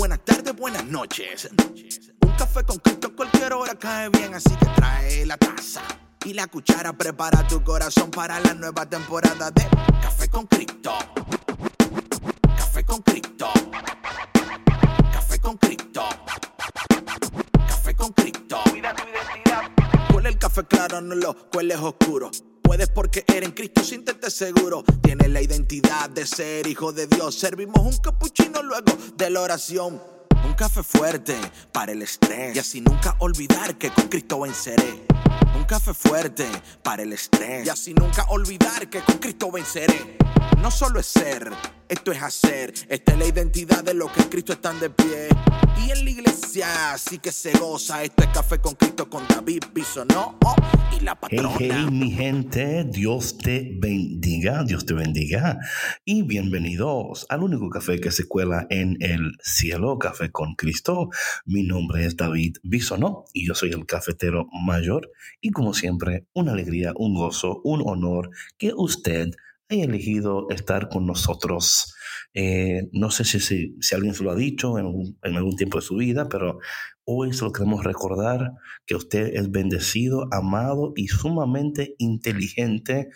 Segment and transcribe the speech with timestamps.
[0.00, 1.50] buenas tardes, buenas noches.
[2.22, 5.82] Un café con Cristo cualquier hora cae bien, así que trae la taza
[6.24, 6.94] y la cuchara.
[6.94, 9.68] Prepara tu corazón para la nueva temporada de
[10.00, 10.94] Café con Cristo.
[12.56, 13.52] Café con Cristo.
[15.12, 16.02] Café con Cristo.
[17.68, 18.60] Café con Cristo.
[18.70, 20.14] Cuida tu identidad.
[20.14, 22.30] Huele el café claro, no lo cueles oscuro.
[22.70, 24.84] Puedes porque eres en Cristo, siéntete seguro.
[25.02, 27.34] Tienes la identidad de ser hijo de Dios.
[27.34, 30.00] Servimos un capuchino luego de la oración.
[30.46, 31.34] Un café fuerte
[31.72, 32.54] para el estrés.
[32.54, 35.02] Y así nunca olvidar que con Cristo venceré.
[35.56, 36.46] Un café fuerte
[36.80, 37.66] para el estrés.
[37.66, 40.16] Y así nunca olvidar que con Cristo venceré.
[40.62, 41.50] No solo es ser,
[41.90, 42.72] esto es hacer.
[42.88, 45.28] Esta es la identidad de los que en Cristo están de pie.
[45.84, 46.66] Y en la iglesia
[46.96, 48.04] sí que se goza.
[48.04, 50.54] Esto es café con Cristo con David Bisonó oh,
[50.96, 51.56] y la Hey, patrona.
[51.58, 55.58] hey, mi gente, Dios te bendiga, Dios te bendiga.
[56.04, 61.08] Y bienvenidos al único café que se cuela en el cielo, Café con Cristo.
[61.44, 65.10] Mi nombre es David Bisonó y yo soy el cafetero mayor.
[65.40, 69.30] Y como siempre, una alegría, un gozo, un honor que usted
[69.70, 71.94] haya elegido estar con nosotros.
[72.34, 75.96] Eh, no sé si, si, alguien se lo ha dicho en algún tiempo de su
[75.96, 76.58] vida, pero
[77.04, 78.52] hoy se lo queremos recordar
[78.86, 83.10] que usted es bendecido, amado y sumamente inteligente.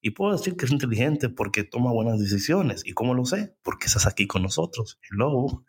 [0.00, 2.82] Y puedo decir que es inteligente porque toma buenas decisiones.
[2.84, 3.56] ¿Y cómo lo sé?
[3.62, 5.00] Porque estás aquí con nosotros.
[5.10, 5.64] Hello.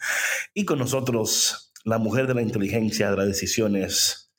[0.53, 4.31] Y con nosotros, la mujer de la inteligencia, de las decisiones,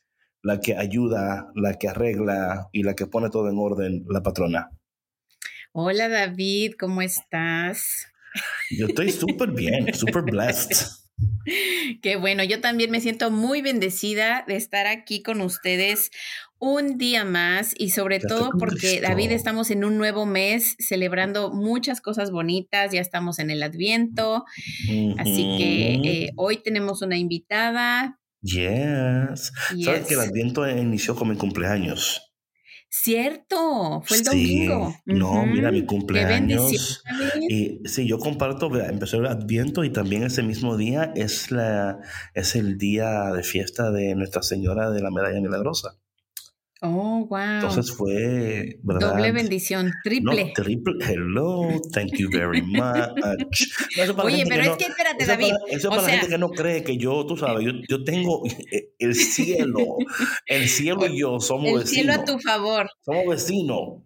[0.42, 4.77] la que ayuda, la que arregla y la que pone todo en orden, la patrona.
[5.72, 8.06] Hola David, ¿cómo estás?
[8.70, 10.86] Yo estoy súper bien, súper blessed.
[12.02, 16.10] Qué bueno, yo también me siento muy bendecida de estar aquí con ustedes
[16.58, 19.00] un día más y sobre Ya todo porque.
[19.00, 24.44] David estamos en un nuevo mes celebrando muchas cosas bonitas, ya estamos en el Adviento,
[25.18, 28.18] así que eh, hoy tenemos una invitada.
[28.40, 29.52] Yes.
[29.84, 30.20] ¿Sabes que el.
[30.20, 32.27] Adviento inició con mi cumpleaños?
[32.90, 34.66] Cierto, fue el Sí.
[34.66, 34.94] domingo.
[35.04, 37.02] No, mira, mi cumpleaños.
[37.48, 42.00] Y sí, yo comparto, empezó el Adviento y también ese mismo día es, la,
[42.34, 45.98] es el día de fiesta de Nuestra Señora de la Medalla Milagrosa.
[46.80, 47.38] Oh, wow.
[47.56, 49.10] Entonces fue, ¿verdad?
[49.10, 50.44] Doble bendición, triple.
[50.44, 50.94] No, triple.
[51.04, 52.78] Hello, thank you very much.
[54.16, 55.50] No, Oye, pero que es no- que espérate, eso es David.
[55.50, 58.04] para, eso es para la gente que no cree que yo, tú sabes, yo, yo
[58.04, 58.42] tengo
[58.98, 59.96] el cielo.
[60.46, 61.90] El cielo y yo somos el vecinos.
[61.90, 62.88] cielo a tu favor.
[63.04, 64.02] Somos vecinos.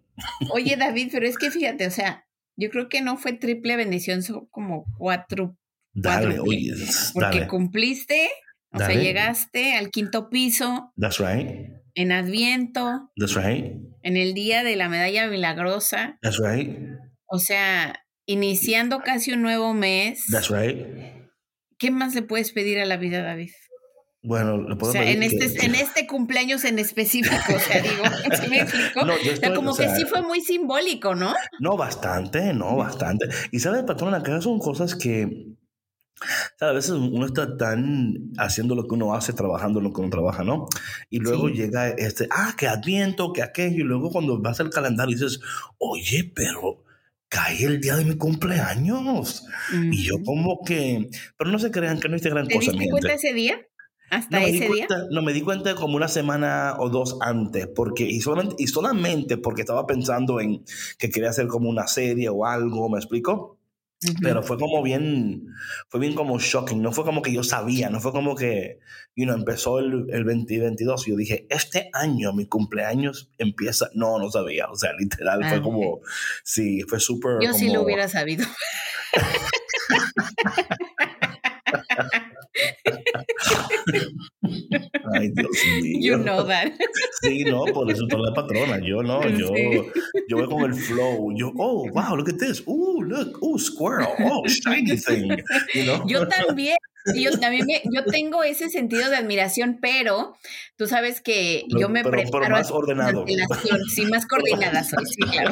[0.51, 2.25] Oye, David, pero es que fíjate, o sea,
[2.55, 5.55] yo creo que no fue triple bendición, son como cuatro,
[5.93, 6.73] Dale, oye,
[7.13, 7.47] porque dale.
[7.47, 8.29] cumpliste,
[8.71, 11.69] o sea, llegaste al quinto piso That's right.
[11.95, 13.73] En Adviento, That's right.
[14.01, 16.77] en el día de la medalla milagrosa, That's right.
[17.27, 20.25] o sea, iniciando casi un nuevo mes.
[20.31, 20.77] That's right.
[21.77, 23.51] ¿Qué más le puedes pedir a la vida, David?
[24.25, 27.59] Bueno, le O puedo sea, pedir en que- este, en este cumpleaños en específico, o
[27.59, 28.03] sea, digo,
[28.41, 28.59] ¿sí me?
[29.05, 31.33] No, o sea, como o sea, que sí fue muy simbólico, ¿no?
[31.59, 33.27] No, bastante, no, bastante.
[33.51, 35.27] Y sabes, patrón, acá son cosas que,
[36.59, 36.61] ¿sabes?
[36.61, 40.43] A veces uno está tan haciendo lo que uno hace, trabajando lo que uno trabaja,
[40.43, 40.67] ¿no?
[41.09, 41.55] Y luego Sí.
[41.55, 45.39] llega este, ah, que adviento, que aquello, y luego cuando vas al calendario dices,
[45.77, 46.83] oye, pero
[47.29, 49.43] cae el día de mi cumpleaños.
[49.91, 52.85] Y yo como que, pero no se crean que no hice gran ¿Te cosa, diste
[52.85, 53.57] mi cuenta ese día?
[54.11, 54.85] ¿Hasta No me, di ese día?
[54.87, 58.67] cuenta, no me di cuenta como una semana o dos antes, porque y solamente, y
[58.67, 60.63] solamente porque estaba pensando en
[60.99, 63.57] que quería hacer como una serie o algo, ¿me explico?
[64.21, 65.47] Pero fue como bien,
[65.89, 68.79] fue bien como shocking, no fue como que yo sabía, no fue como que,
[69.15, 74.19] you know, empezó el, el 2022 y yo dije, este año mi cumpleaños empieza, no,
[74.19, 75.63] no sabía, o sea, literal, Ah, fue ok.
[75.63, 76.01] como,
[76.43, 78.45] sí, fue súper Yo sí lo hubiera sabido.
[85.13, 85.49] Ay, Dios
[85.81, 85.99] mío.
[86.17, 86.71] You know that.
[87.21, 88.79] Sí, no, por eso eres la patrona.
[88.85, 89.81] Yo no, yo, Sí.
[90.29, 91.33] yo voy con el flow.
[91.35, 92.63] Yo, oh, wow, look at this.
[92.65, 94.07] Oh, look, oh, squirrel.
[94.19, 95.29] Oh, shiny thing.
[95.73, 96.03] You know?
[96.07, 96.77] Yo también.
[97.15, 100.37] Yo también me- yo tengo ese sentido de admiración, pero
[100.77, 103.25] tú sabes que Pero- yo me pero- pero preparo más con ordenado.
[103.93, 105.51] sí, más coordinada soy, sí, claro.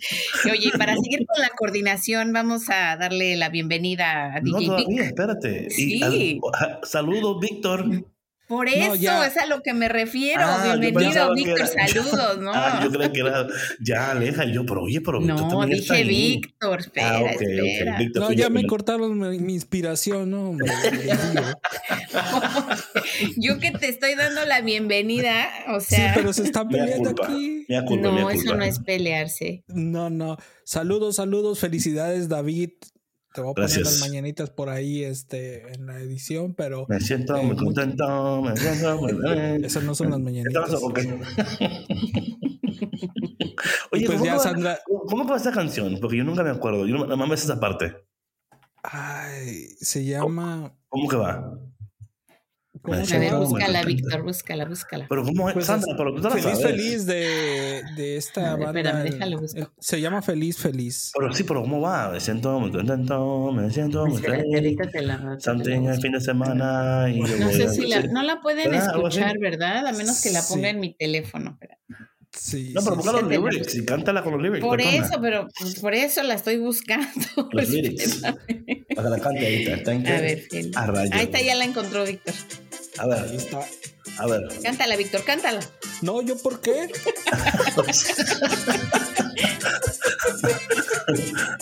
[0.52, 4.86] Oye, para seguir con la coordinación, vamos a darle la bienvenida a No, DJ todavía,
[4.88, 5.00] Vic.
[5.00, 5.68] espérate.
[5.70, 6.40] Y Sí.
[6.52, 7.84] al- saludos, Víctor.
[8.48, 9.26] Por No, eso, ya.
[9.26, 10.40] es a lo que me refiero.
[10.42, 12.50] Ah, Bienvenido, Víctor, era- saludos, ¿no?
[12.54, 13.46] Ah, yo creía que era
[13.78, 14.46] ya Aleja.
[14.46, 16.08] Y yo, pero oye, pero Víctor no, también está dije.
[16.08, 17.42] Víctor, espera, Ah, ok.
[17.42, 17.98] espera.
[17.98, 18.50] Víctor, No, ya yo.
[18.50, 20.48] me cortaron mi, mi inspiración, ¿no?
[20.50, 20.72] hombre?
[23.36, 27.26] Yo que te estoy dando la bienvenida, o Sí, sea, pero se están peleando culpa.
[27.26, 27.66] aquí.
[27.86, 29.64] Culpa, no, eso no es pelearse.
[29.68, 30.36] No, no.
[30.64, 32.70] Saludos, saludos, felicidades, David.
[33.34, 34.00] Te voy a poner Gracias.
[34.00, 38.56] las mañanitas por ahí este, en la edición, pero Me siento Eh, muy contento, me
[38.56, 39.64] siento muy bien.
[39.64, 40.70] esas no son las ¿Qué mañanitas.
[43.90, 45.98] Oye, Pues ¿cómo, ya, va- Sandra- ¿cómo- ¿cómo va esa canción?
[46.00, 46.86] Porque yo nunca me acuerdo.
[46.86, 47.94] Yo no- me esa parte.
[48.82, 50.72] Ay, se llama.
[50.88, 51.58] ¿Cómo que va?
[52.82, 53.40] Búscala,
[53.82, 53.86] contento.
[53.86, 55.06] Víctor, búscala, búscala.
[55.08, 55.54] Pero ¿cómo es?
[55.54, 56.66] Pues Sandra, es pero tú te la Feliz, sabes.
[56.76, 58.66] feliz de, de esta banda.
[58.66, 59.70] espérame, déjale buscar.
[59.78, 61.12] se llama Feliz, Feliz.
[61.18, 62.10] Pero sí, pero ¿cómo va?
[62.10, 64.76] Me siento muy contento, me siento muy feliz.
[65.38, 69.86] Something el fin de semana y No sé si la, no la pueden escuchar, ¿verdad?
[69.86, 70.74] A menos que la ponga Sí.
[70.74, 71.58] en mi teléfono.
[72.30, 73.22] Sí, No, pero sí, busca sí.
[73.24, 74.60] los lyrics y cántala con los lyrics.
[74.64, 77.08] Por eso, pero pues, por eso la estoy buscando.
[77.52, 78.20] Los lyrics.
[78.20, 79.74] Para que la cante ahorita.
[79.74, 80.22] Está en A qué?
[80.22, 80.76] ver, feliz.
[80.76, 81.12] A rayos.
[81.14, 82.34] Ahí está, ya la encontró Víctor.
[82.96, 83.60] A Ahí ver, está.
[84.18, 84.42] a ver.
[84.62, 85.60] Cántala, Víctor, cántala.
[86.02, 86.88] No, ¿yo por qué?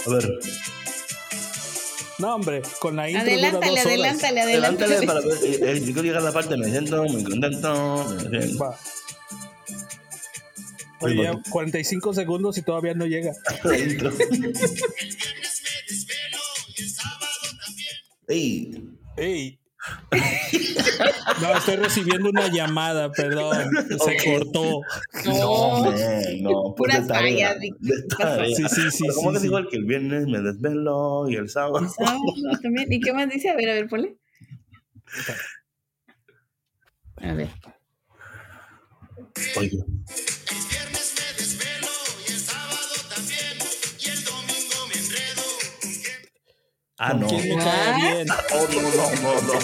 [0.06, 0.38] A ver.
[2.18, 3.86] No, hombre, con la intro dura Adelántale, horas.
[3.86, 5.06] adelántale, Adelántale adelántale.
[5.06, 5.44] para ver.
[5.44, 8.06] eh, eh, Yo quiero llegar a la parte, me siento muy contento.
[8.30, 8.78] me siento- Va.
[11.00, 13.32] Oye, ya 45 segundos y todavía no llega.
[13.64, 14.12] La intro.
[18.28, 18.82] Ey,
[19.16, 19.58] ¡Ey!
[21.40, 23.70] No, estoy recibiendo una llamada, perdón.
[23.88, 24.80] Se cortó.
[25.24, 28.56] no, No, man, no, pues de tarea, fallas, Víctor, de tarea.
[28.56, 29.46] Sí, sí, sí, ¿Cómo sí, que sí.
[29.46, 31.86] digo el que el viernes me desvelo y el sábado?
[32.06, 32.90] Ah, no, también.
[32.92, 33.50] ¿Y qué más dice?
[33.50, 34.16] A ver, a ver, ponle.
[37.16, 37.50] A ver.
[39.58, 39.70] Oye,
[46.98, 47.26] Ah, ¿Con no.
[47.28, 47.64] quién me What?
[47.64, 48.26] cae bien?
[48.30, 48.90] Oh, no, no,
[49.22, 49.54] no, no.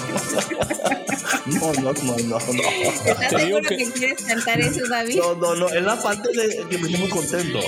[1.44, 2.62] No, no, no, no, no.
[3.04, 3.90] ¿Estás Te seguro que- que...
[3.92, 5.16] quieres cantar eso, David?
[5.16, 5.68] No, no, no.
[5.70, 7.58] Es la parte de que me estoy muy contento.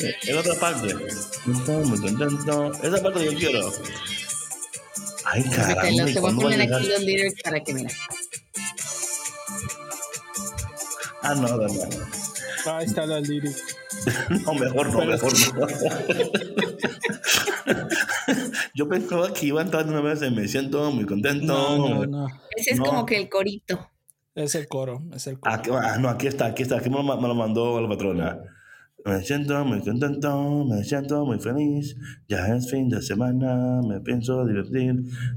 [0.00, 0.88] Es la otra parte.
[0.88, 3.72] Esa parte que yo quiero.
[5.24, 5.90] Ay, caramba.
[5.90, 6.78] lo- ¿y te voy a poner llegar?
[6.80, 7.90] aquí los lyrics para que mira.
[11.22, 11.66] Ah, no, no, no.
[12.72, 13.56] Ahí está la lyric.
[14.44, 15.66] No, mejor no, mejor no.
[18.74, 21.46] Yo pensaba que iba a entrar una vez en me siento muy contento.
[21.46, 22.26] No, no, no.
[22.56, 22.84] Ese es No.
[22.84, 23.90] como que el corito.
[24.34, 25.54] Es el coro, es el coro.
[25.54, 28.38] Aquí, ah, no, aquí está, aquí está, aquí me lo, me lo mandó la patrona.
[29.04, 31.94] Me siento muy contento, me siento muy feliz.
[32.26, 34.94] Ya es fin de semana, me pienso divertir.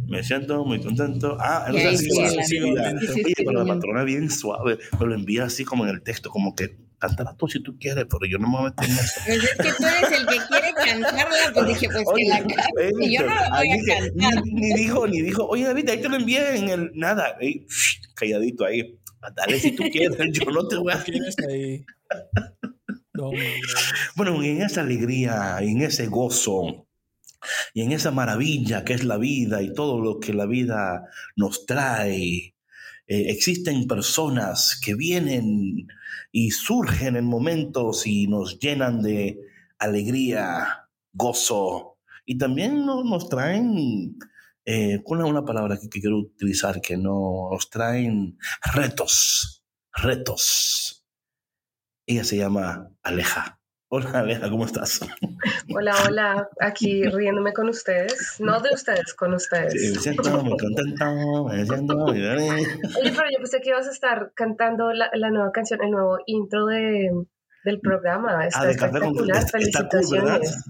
[0.07, 1.37] Me siento muy contento.
[1.39, 5.63] Ah, Y no sé si Oye, pero la patrona bien suave, me lo envía así
[5.65, 8.57] como en el texto, como que cántala tú si tú quieres, pero yo no me
[8.57, 9.21] voy a meter en eso.
[9.25, 12.93] Pues es que tú eres el que quiere cantarla, pues dije, pues que la cante.
[12.99, 14.43] Y yo no la voy ahí a cantar.
[14.45, 17.35] Ni, ni dijo, ni dijo, oye David, ahí te lo envié en el nada.
[17.39, 17.65] Ey,
[18.15, 18.99] calladito ahí.
[19.35, 21.85] Dale si tú quieres, yo no te voy a ¿Quién está ahí?
[23.13, 23.31] No.
[24.15, 26.87] Bueno, en esa alegría, en ese gozo
[27.73, 31.03] y en esa maravilla que es la vida y todo lo que la vida
[31.35, 32.55] nos trae,
[33.07, 35.87] eh, existen personas que vienen
[36.31, 39.39] y surgen en momentos y nos llenan de
[39.79, 44.17] alegría, gozo y también no- nos traen,
[44.65, 48.37] eh, una, una palabra que, que quiero utilizar, que no, nos traen
[48.73, 49.63] retos,
[49.93, 51.05] retos.
[52.07, 53.56] Ella se llama Aleja.
[53.89, 54.99] Hola Aleja, ¿cómo estás?
[55.73, 58.35] Hola, hola, aquí riéndome con ustedes.
[58.39, 59.73] No de ustedes, con Sí, ustedes.
[59.95, 62.37] me siento muy contento, me siento muy bien.
[62.37, 66.17] Oye, pero yo pensé que ibas a estar cantando la, la nueva canción, el nuevo
[66.25, 67.09] intro de,
[67.63, 68.45] del programa.
[68.45, 70.39] Está Ah, de Café con espectacular, está- está cool, ¿verdad?
[70.41, 70.65] felicitaciones.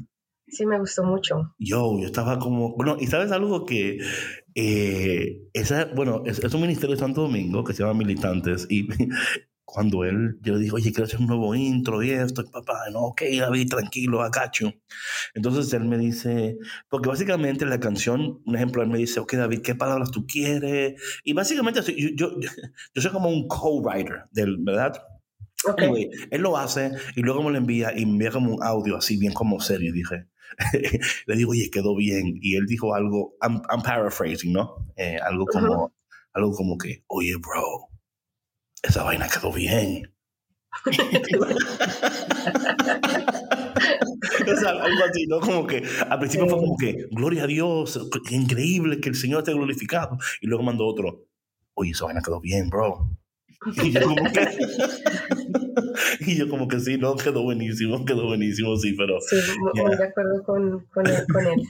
[0.49, 1.55] Sí, me gustó mucho.
[1.57, 3.97] Yo, yo estaba como, bueno, y sabes algo que,
[4.55, 8.87] eh, esa, bueno, es, es un ministerio de Santo Domingo que se llama Militantes y
[9.67, 12.85] cuando él, yo le dije, oye, quiero hacer un nuevo intro y esto, y papá,
[12.89, 14.71] no, ok, David, tranquilo, agacho.
[15.33, 16.57] Entonces él me dice,
[16.87, 21.01] porque básicamente la canción, un ejemplo, él me dice, ok, David, ¿qué palabras tú quieres?
[21.25, 22.39] Y básicamente yo, yo,
[22.95, 25.03] yo soy como un co-writer, del, ¿verdad?
[25.67, 25.81] Ok.
[25.81, 28.95] Anyway, él lo hace y luego me lo envía y me envía como un audio
[28.95, 29.91] así bien como serio.
[29.91, 30.27] Dije,
[31.27, 32.39] le digo, oye, quedó bien.
[32.41, 34.87] Y él dijo algo, I'm, I'm paraphrasing, ¿no?
[34.95, 35.93] Eh, algo como,
[36.31, 37.89] algo como que, oye, bro,
[38.83, 40.13] esa vaina quedó bien.
[44.45, 45.39] Es algo algo así, ¿no?
[45.39, 49.39] Como que al principio fue como que, gloria a Dios, qué increíble que el Señor
[49.39, 50.17] esté glorificado.
[50.41, 51.25] Y luego mandó otro,
[51.73, 53.09] oye, esa vaina quedó bien, bro.
[53.83, 54.47] Y yo como que,
[56.19, 60.03] y yo como que sí, no, quedó buenísimo, quedó buenísimo, sí, pero Sí, muy de
[60.03, 61.63] acuerdo con, con, él, con él,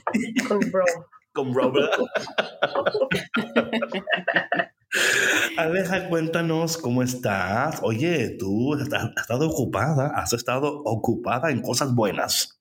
[0.46, 0.84] con Bro.
[1.32, 1.90] con Robert.
[5.56, 7.80] Aleja, cuéntanos cómo estás.
[7.82, 8.82] Oye, tú has
[9.16, 12.60] estado ocupada, has estado ocupada en cosas buenas.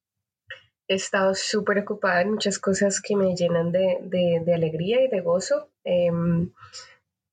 [0.87, 5.09] he estado súper ocupada en muchas cosas que me llenan de, de, de alegría y
[5.09, 6.51] de gozo, em,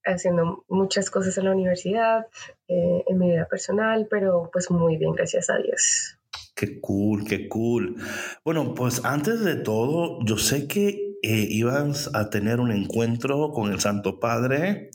[0.04, 2.26] haciendo muchas cosas en la universidad,
[2.68, 6.18] eh, en mi vida personal, pero pues muy bien, gracias a Dios.
[6.54, 7.96] Qué cool, qué cool.
[8.44, 13.72] Bueno, pues antes de todo, yo sé que eh, ibas a tener un encuentro con
[13.72, 14.90] el Santo Padre.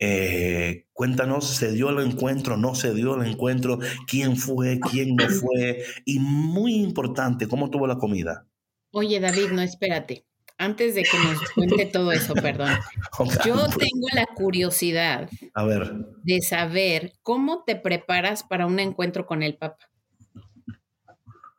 [0.00, 2.56] Eh, cuéntanos, ¿se dio el encuentro?
[2.56, 3.78] ¿No se dio el encuentro?
[4.08, 4.80] ¿Quién fue?
[4.80, 5.84] ¿Quién no fue?
[6.04, 8.44] Y muy importante, ¿cómo tuvo la comida?
[8.90, 10.26] Oye, David, no, espérate.
[10.58, 12.70] Antes de que nos cuente todo eso, perdón.
[13.46, 15.92] Yo tengo la curiosidad A ver,
[16.24, 19.86] de saber cómo te preparas para un encuentro con el Papa.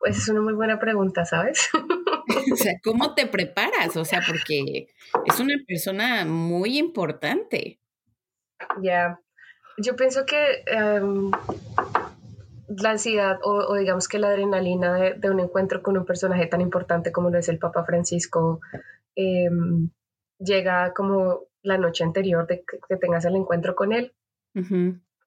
[0.08, 1.70] Pues es una muy buena pregunta, ¿sabes?
[2.52, 3.96] O sea, ¿cómo te preparas?
[3.98, 4.88] O sea, porque
[5.26, 7.80] es una persona muy importante.
[8.82, 9.20] Ya,
[9.78, 11.32] yo pienso que em,
[12.68, 16.48] la ansiedad o, o digamos que la adrenalina de, de un encuentro con un personaje
[16.48, 18.62] tan importante como lo es el Papa Francisco
[19.16, 19.90] em,
[20.40, 24.14] llega como la noche anterior de que, que tengas el encuentro con él.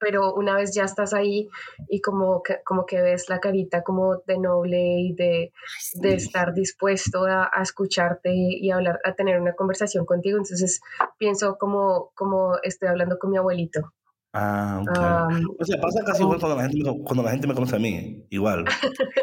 [0.01, 1.49] Pero una vez ya estás ahí
[1.89, 5.53] y como que, como que ves la carita como de noble y de,
[5.95, 10.81] de estar dispuesto a, a escucharte y hablar, a tener una conversación contigo, entonces
[11.19, 13.93] pienso como, como estoy hablando con mi abuelito.
[14.33, 14.97] Ah, ok.
[14.97, 17.75] Am, o sea, pasa casi igual cuando la, gente me, cuando la gente me conoce
[17.75, 18.25] a mí.
[18.31, 18.65] Igual.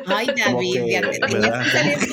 [0.06, 1.20] Ay, David, que, ya te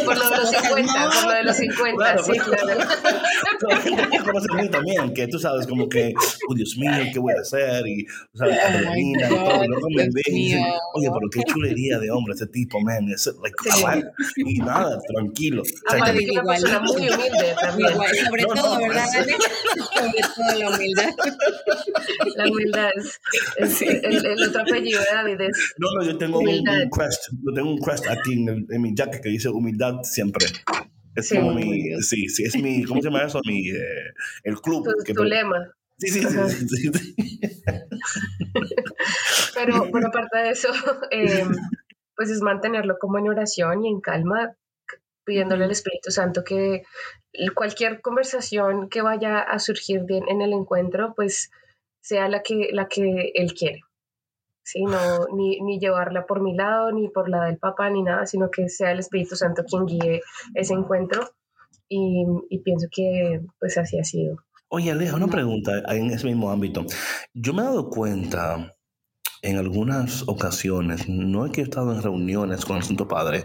[0.04, 1.10] por lo de los cosas, 50, ¿no?
[1.10, 2.42] por lo de los 50, Claro, sí, pues.
[2.62, 2.80] claro.
[3.68, 6.12] La gente que conoce a mí también, que tú sabes, como que,
[6.48, 7.84] oh Dios mío, ¿qué voy a hacer?
[7.86, 9.64] Y, o sea, adrenalina y todo.
[9.64, 13.08] Y luego me ven y dicen, oye, pero qué chulería de hombre ese tipo, man.
[13.08, 14.42] Es like, Sí.
[14.46, 15.62] Y nada, tranquilo.
[15.62, 16.60] O sea, Aparte que- que una igual.
[16.60, 17.90] persona muy humilde también.
[17.92, 19.06] Igual, sobre No, no, todo, ¿verdad.
[19.16, 19.32] Ale?
[19.94, 21.10] Sobre todo la humildad.
[22.36, 23.20] La humildad es,
[23.56, 26.46] es- el, el otro apellido de David es no, no, yo tengo un,
[26.90, 27.28] crest.
[27.44, 30.46] Yo tengo un crest aquí en, el- en mi jacket que dice humildad siempre.
[31.16, 31.36] Es Sí.
[31.36, 33.40] como mi, sí, sí, es mi, ¿cómo se llama eso?
[33.46, 33.76] Mi, eh,
[34.42, 34.84] el club.
[34.84, 35.70] tu, que tu me- lema.
[35.96, 36.48] Sí, sí, sí, Ajá.
[36.48, 37.14] sí, sí, sí.
[39.54, 40.68] Pero, pero aparte de eso,
[41.10, 41.44] eh,
[42.16, 44.54] pues es mantenerlo como en oración y en calma,
[45.24, 46.82] pidiéndole al Espíritu Santo que
[47.54, 51.50] cualquier conversación que vaya a surgir de- en el encuentro, pues
[52.04, 53.80] sea la que, la que Él quiere.
[54.62, 58.26] Sí, no, ni, ni llevarla por mi lado, ni por la del Papa, ni nada,
[58.26, 60.20] sino que sea el Espíritu Santo quien guíe
[60.54, 61.30] ese encuentro.
[61.88, 64.36] Y, y pienso que pues así ha sido.
[64.68, 66.84] Oye, Aleja, una pregunta en ese mismo ámbito.
[67.32, 68.74] Yo me he dado cuenta
[69.42, 73.44] en algunas ocasiones, no es que he estado en reuniones con el Santo Padre,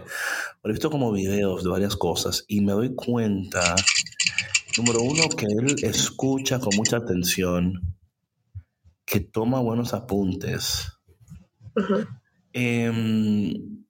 [0.62, 3.74] pero he visto como videos de varias cosas y me doy cuenta,
[4.78, 7.99] número uno, que él escucha con mucha atención,
[9.10, 10.86] que toma buenos apuntes.
[12.52, 13.84] Em,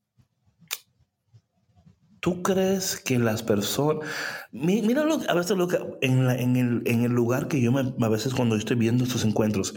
[2.21, 4.07] ¿Tú crees que las personas...
[4.53, 7.61] Mi- Mira, lo, a veces lo que, en, la- en, el, en el lugar que
[7.61, 7.95] yo me...
[8.05, 9.75] A veces cuando estoy viendo estos encuentros,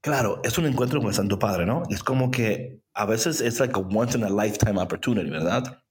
[0.00, 1.82] claro, es un encuentro con el Santo Padre, ¿no?
[1.90, 5.82] Es como que a veces es like a once in a lifetime opportunity, ¿verdad?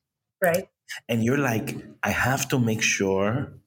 [0.42, 0.66] Right?
[1.10, 3.60] And you're like, I have to make sure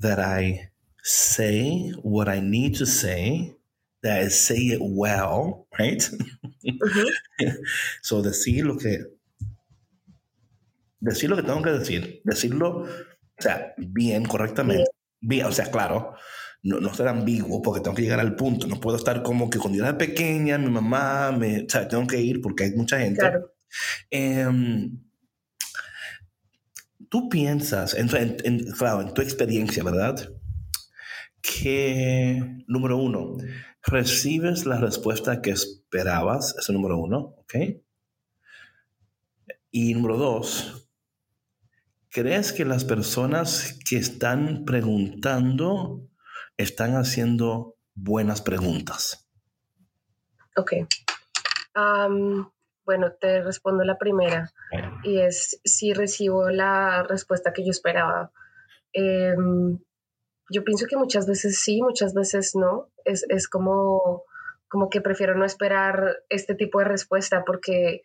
[0.00, 0.70] that I
[1.08, 3.56] say what I need to say,
[4.02, 6.02] that I say it well, right?
[8.02, 8.98] So, decir lo que.
[11.00, 12.20] Decir lo que tengo que decir.
[12.24, 12.86] Decirlo, o
[13.38, 14.84] sea, bien, correctamente.
[15.20, 16.14] Bien, o sea, claro.
[16.62, 18.66] No, no ser ambiguo porque tengo que llegar al punto.
[18.66, 22.06] No puedo estar como que cuando yo era pequeña, mi mamá, me, o sea, tengo
[22.06, 23.20] que ir porque hay mucha gente.
[23.20, 23.52] Claro.
[24.10, 24.98] Em,
[27.10, 28.10] Tú piensas, en-
[28.44, 30.30] en- claro, en tu experiencia, ¿verdad?
[31.48, 33.36] Que, número uno,
[33.82, 37.54] recibes la respuesta que esperabas, ese número uno, ¿ok?
[39.70, 40.90] Y número dos,
[42.10, 46.08] ¿crees que las personas que están preguntando
[46.56, 49.28] están haciendo buenas preguntas?
[50.56, 50.72] Ok.
[52.84, 54.50] Bueno, te respondo la primera
[55.04, 58.32] y es si recibo la respuesta que yo esperaba.
[58.94, 59.78] Em,
[60.50, 62.88] yo pienso que muchas veces sí, muchas veces no.
[63.04, 64.22] Es, es como,
[64.68, 68.02] como que prefiero no esperar este tipo de respuesta porque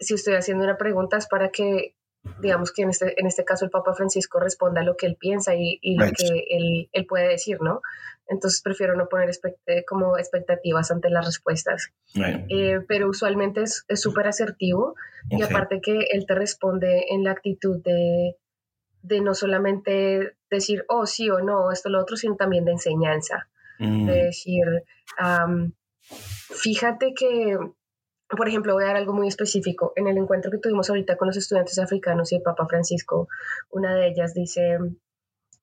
[0.00, 1.94] si estoy haciendo una pregunta es para que,
[2.40, 5.54] digamos que en este, en este caso el Papa Francisco responda lo que él piensa
[5.54, 6.16] y, y lo Right.
[6.16, 7.80] que él, él puede decir, ¿no?
[8.26, 11.92] Entonces prefiero no poner expect- como expectativas ante las respuestas.
[12.14, 12.44] Right.
[12.50, 14.96] Eh, pero usualmente es súper asertivo
[15.30, 18.36] y aparte que él te responde en la actitud de,
[19.02, 23.48] de no solamente decir, oh, sí o no, esto, lo otro, sino también de enseñanza,
[23.78, 24.64] Mm, de decir,
[26.10, 27.56] fíjate que
[28.36, 29.94] por ejemplo, voy a dar algo muy específico.
[29.96, 33.26] En el encuentro que tuvimos ahorita con los estudiantes africanos y el Papa Francisco,
[33.70, 34.76] una de ellas dice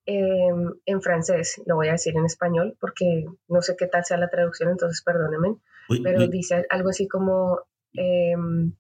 [0.08, 4.18] em, en francés, lo voy a decir en español porque no sé qué tal sea
[4.18, 5.58] la traducción, entonces perdónenme,
[6.02, 7.60] pero dice algo así como,
[7.94, 8.74] em,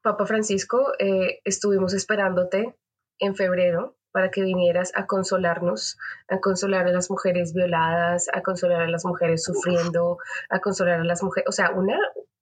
[0.00, 2.76] Papa Francisco, eh, estuvimos esperándote
[3.22, 5.96] en febrero para que vinieras a consolarnos,
[6.28, 10.18] a consolar a las mujeres violadas, a consolar a las mujeres sufriendo,
[10.50, 11.98] a consolar a las mujeres, o sea, una,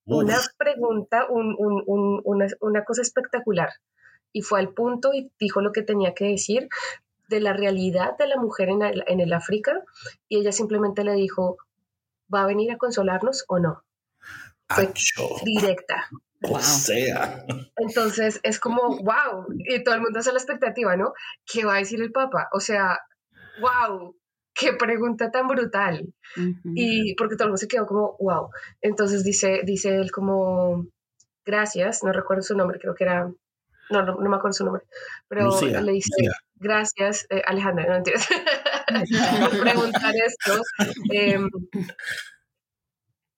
[0.06, 3.70] una pregunta, una, cosa espectacular.
[4.32, 6.68] Y fue al punto y dijo lo que tenía que decir
[7.28, 9.84] de la realidad de la mujer en el, en el África
[10.28, 11.58] y ella simplemente le dijo,
[12.32, 13.84] ¿va a venir a consolarnos o no?
[14.68, 14.92] Fue
[15.44, 16.08] directa.
[16.42, 17.44] O sea.
[17.76, 21.12] Entonces es como, wow, y todo el mundo hace la expectativa, ¿no?
[21.44, 22.49] ¿Qué va a decir el Papa?
[22.52, 22.99] O sea,
[23.61, 24.16] wow,
[24.54, 26.12] qué pregunta tan brutal.
[26.75, 28.50] Y porque todo el mundo se quedó como, wow.
[28.80, 30.87] Entonces dice, dice él como,
[31.44, 33.30] gracias, no recuerdo su nombre, creo que era,
[33.90, 34.85] no, no, me acuerdo su nombre,
[35.28, 36.11] pero le dice,
[36.56, 38.28] gracias, eh, Alejandra, no entiendes,
[39.40, 40.62] por preguntar esto.
[41.11, 41.49] Em,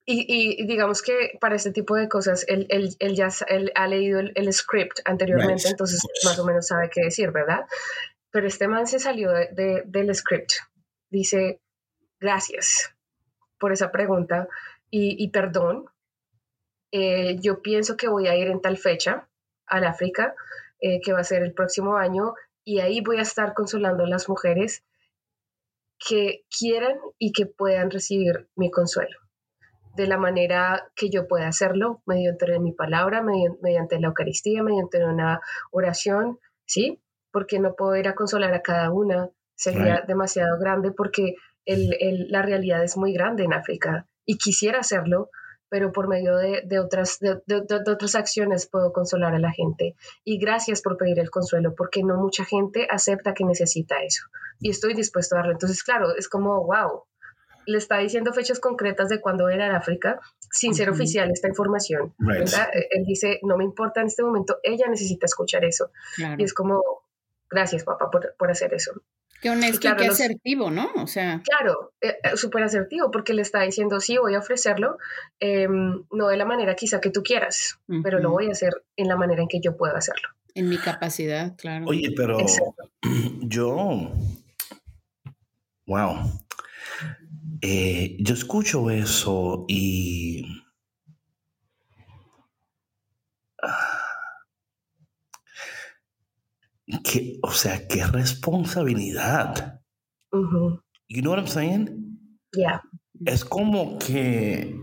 [0.05, 3.29] y, digamos que para este tipo de cosas, él, él, ya
[3.75, 7.67] ha leído el, script anteriormente, entonces más o menos sabe qué decir, ¿verdad?
[8.31, 10.53] Pero este man se salió de, del script.
[11.09, 11.61] Dice,
[12.19, 12.93] gracias
[13.59, 14.49] por esa pregunta
[14.91, 15.87] y, perdón.
[16.95, 19.27] Eh, yo pienso que voy a ir en tal fecha
[19.65, 20.35] al África,
[20.79, 24.09] eh, que va a ser el próximo año, y ahí voy a estar consolando a
[24.09, 24.85] las mujeres
[25.99, 29.22] que quieran y que puedan recibir mi consuelo
[29.97, 35.41] de la manera que yo pueda hacerlo, mediante mi palabra, mediante, la Eucaristía, mediante una
[35.71, 37.01] oración, ¿sí?
[37.31, 41.35] Porque no puedo ir a consolar a cada una, sería demasiado grande porque
[41.67, 45.31] la realidad es muy grande en África y quisiera hacerlo,
[45.69, 49.95] pero por medio de, otras, de, otras acciones puedo consolar a la gente.
[50.25, 54.27] Y gracias por pedir el consuelo, porque no mucha gente acepta que necesita eso.
[54.59, 55.53] Y estoy dispuesto a darlo.
[55.53, 57.05] Entonces, claro, es como, wow,
[57.67, 60.21] le está diciendo fechas concretas de cuándo era en África,
[60.51, 62.15] sin ser oficial esta información.
[62.31, 65.91] Eh, él dice, no me importa en este momento, ella necesita escuchar eso.
[66.39, 66.83] Y es como,
[67.51, 68.93] gracias papá por, hacer eso.
[69.41, 70.89] Qué honesto y qué asertivo, ¿no?
[70.97, 71.43] O sea.
[71.43, 74.99] Claro, eh, eh, súper asertivo, porque le está diciendo, sí, voy a ofrecerlo,
[75.41, 79.09] em, no de la manera quizá que tú quieras, pero lo voy a hacer en
[79.09, 80.29] la manera en que yo pueda hacerlo.
[80.55, 81.87] En mi capacidad, claro.
[81.89, 82.39] Oye, pero
[83.41, 84.13] yo,
[85.87, 86.17] wow,
[87.63, 90.45] eh, yo escucho eso y...
[97.05, 99.81] Que, o sea, qué responsabilidad.
[101.09, 102.19] You know what I'm saying?
[102.53, 102.83] Yeah.
[103.25, 104.79] Es como que.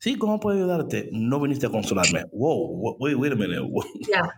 [0.00, 1.08] Sí, ¿cómo puedo ayudarte?
[1.12, 2.24] No viniste a consolarme.
[2.32, 3.60] Wow, wait, wait a minute.
[4.08, 4.28] Yeah.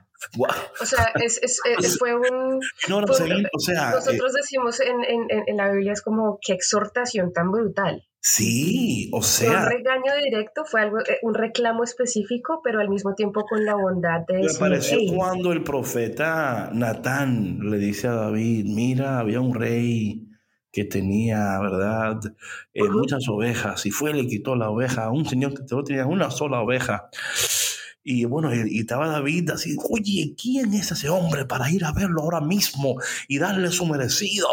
[0.81, 2.61] O sea, es, es, eh, fue un...
[2.89, 3.91] No, o sea...
[3.91, 8.07] Nosotros eh, decimos en, en, en, la Biblia es como qué exhortación tan brutal.
[8.21, 9.63] Sí, o sea...
[9.63, 13.75] Un regaño directo fue algo, eh, un reclamo específico, pero al mismo tiempo con la
[13.75, 14.43] bondad de...
[14.43, 20.27] Me pareció cuando el profeta Natán le dice a David, mira, había un rey
[20.73, 22.21] que tenía, ¿verdad?
[22.75, 26.07] muchas ovejas y fue y le quitó la oveja a un señor que solo tenía
[26.07, 27.09] una sola oveja.
[28.03, 32.23] Y bueno, y, estaba David así, oye, ¿quién es ese hombre para ir a verlo
[32.23, 32.97] ahora mismo
[33.29, 34.49] y darle su merecido?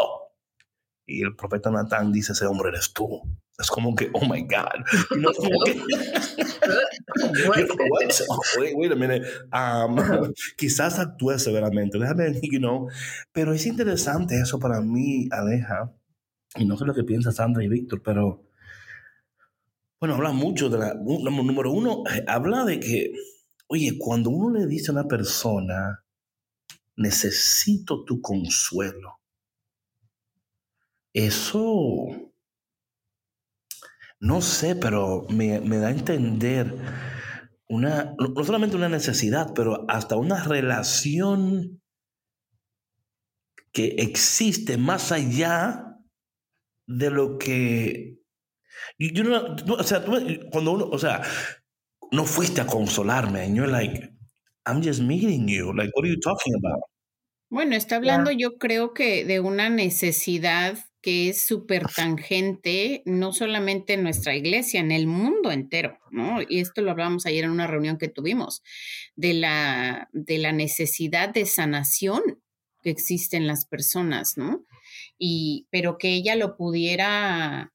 [1.06, 3.22] Y el profeta Natán dice, ese hombre eres tú.
[3.58, 4.84] Es como que, oh my God.
[5.16, 5.30] No,
[7.50, 7.68] wait,
[8.76, 9.26] wait, a minute.
[9.52, 9.96] Um,
[10.56, 12.88] quizás actúe severamente, déjame, you know.
[13.32, 15.92] Pero es interesante eso para mí, Aleja.
[16.56, 18.48] Y no sé lo que piensa Sandra y Víctor, pero
[20.00, 20.94] bueno, habla mucho de la.
[20.94, 23.12] Número uno, eh, habla de que
[23.68, 26.02] Oye, cuando uno le dice a una persona,
[26.96, 29.20] necesito tu consuelo,
[31.12, 32.06] eso,
[34.20, 36.74] no sé, pero me, da a entender
[37.68, 41.82] una, no solamente una necesidad, pero hasta una relación
[43.72, 45.98] que existe más allá
[46.86, 48.18] de lo que...
[48.98, 49.22] Yo,
[49.78, 50.04] o sea,
[50.50, 51.22] cuando uno, o sea,
[52.12, 53.44] no fuiste a consolarme.
[53.44, 54.12] And you're like,
[54.66, 55.72] I'm just meeting you.
[55.72, 56.82] Like, what are you talking about?
[57.50, 63.94] Bueno, está hablando yo creo que de una necesidad que es súper tangente, no solamente
[63.94, 66.40] en nuestra iglesia, en el mundo entero, ¿no?
[66.46, 68.62] Y esto lo hablábamos ayer en una reunión que tuvimos,
[69.16, 72.20] de la, de la necesidad de sanación
[72.82, 74.64] que existe en las personas, ¿no?
[75.16, 77.72] Y, pero que ella lo pudiera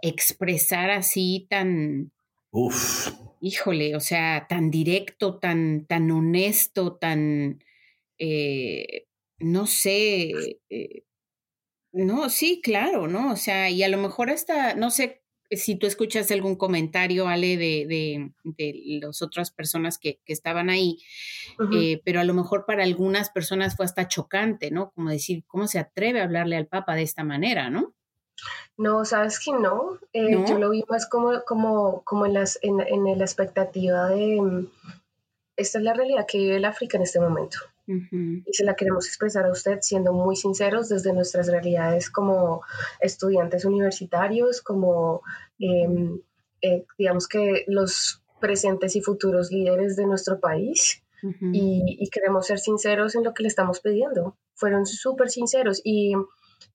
[0.00, 2.12] expresar así tan,
[2.52, 3.10] Uf
[3.40, 7.64] híjole, o sea, tan directo, tan, tan honesto, tan,
[8.18, 9.06] eh,
[9.38, 11.04] no sé, eh,
[11.92, 13.32] no, sí, claro, ¿no?
[13.32, 17.56] O sea, y a lo mejor hasta, no sé si tú escuchas algún comentario, Ale,
[17.56, 20.98] de, de, de las otras personas que, que estaban ahí,
[21.74, 24.92] eh, pero a lo mejor para algunas personas fue hasta chocante, ¿no?
[24.92, 27.94] Como decir, ¿cómo se atreve a hablarle al Papa de esta manera, ¿no?
[28.76, 29.98] No, sabes que no.
[30.12, 34.40] Eh, yo lo vi más como, como, como en, las, en, en la expectativa de,
[34.40, 34.66] mm,
[35.60, 37.58] esta es la realidad que vive el África en este momento.
[37.86, 42.62] Y se la queremos expresar a usted siendo muy sinceros desde nuestras realidades como
[43.00, 45.22] estudiantes universitarios, como
[45.58, 46.20] em,
[46.62, 51.02] eh, digamos que los presentes y futuros líderes de nuestro país.
[51.52, 54.36] y, queremos ser sinceros en lo que le estamos pidiendo.
[54.54, 56.14] Fueron súper sinceros y,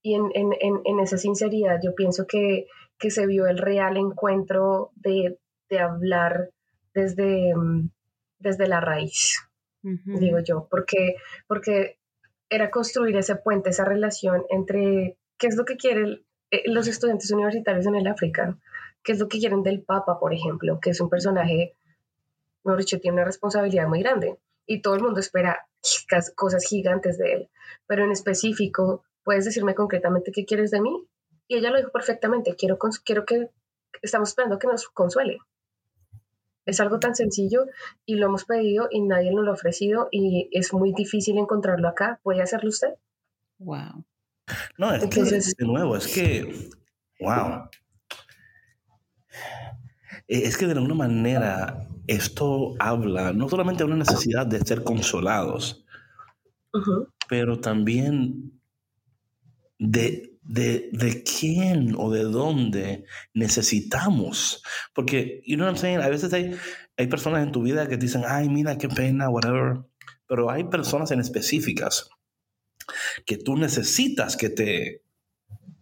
[0.01, 2.67] y en, en, en, esa sinceridad yo pienso que,
[2.97, 5.37] que, se vio el real encuentro de,
[5.69, 6.49] de hablar
[6.93, 7.53] desde,
[8.39, 9.39] desde la raíz
[10.05, 11.15] digo yo, porque,
[11.47, 11.99] porque
[12.49, 17.31] era construir ese puente, esa relación entre qué es lo que quieren eh, los estudiantes
[17.31, 18.57] universitarios en el África,
[19.03, 21.75] qué es lo que quieren del Papa, por ejemplo, que es un personaje,
[22.63, 25.67] mejor dicho, tiene una responsabilidad muy grande y todo el mundo espera
[26.35, 27.49] cosas gigantes de él,
[27.85, 31.05] pero en específico, ¿puedes decirme concretamente qué quieres de mí?
[31.47, 33.49] Y ella lo dijo perfectamente, quiero, quiero que,
[34.01, 35.39] estamos esperando que nos consuele.
[36.65, 37.65] Es algo tan sencillo
[38.05, 41.88] y lo hemos pedido y nadie nos lo ha ofrecido y es muy difícil encontrarlo
[41.88, 42.19] acá.
[42.23, 42.95] ¿Puede hacerlo usted?
[43.59, 44.05] Wow.
[44.77, 46.69] No, es que, de nuevo, es que,
[47.19, 47.69] wow.
[50.27, 54.83] E, es que de alguna manera esto habla no solamente de una necesidad de ser
[54.83, 55.85] consolados,
[57.29, 58.54] pero también
[59.77, 64.63] de de, de quién o de dónde necesitamos.
[64.93, 66.01] Porque, you know what I'm saying?
[66.01, 66.55] A veces hay,
[66.97, 69.79] hay personas en tu vida que te dicen, ay, mira, qué pena, whatever.
[70.27, 72.09] Pero hay personas en específicas
[73.25, 75.01] que tú necesitas que te,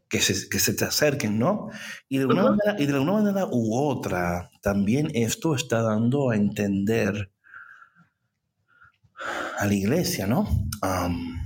[0.08, 1.70] que se, que se, te acerquen, ¿no?
[2.08, 6.38] Y de, una manera, y de alguna manera u otra, también esto está dando a
[6.38, 7.32] entender
[9.58, 10.48] a la iglesia, ¿no?
[10.82, 11.43] Um,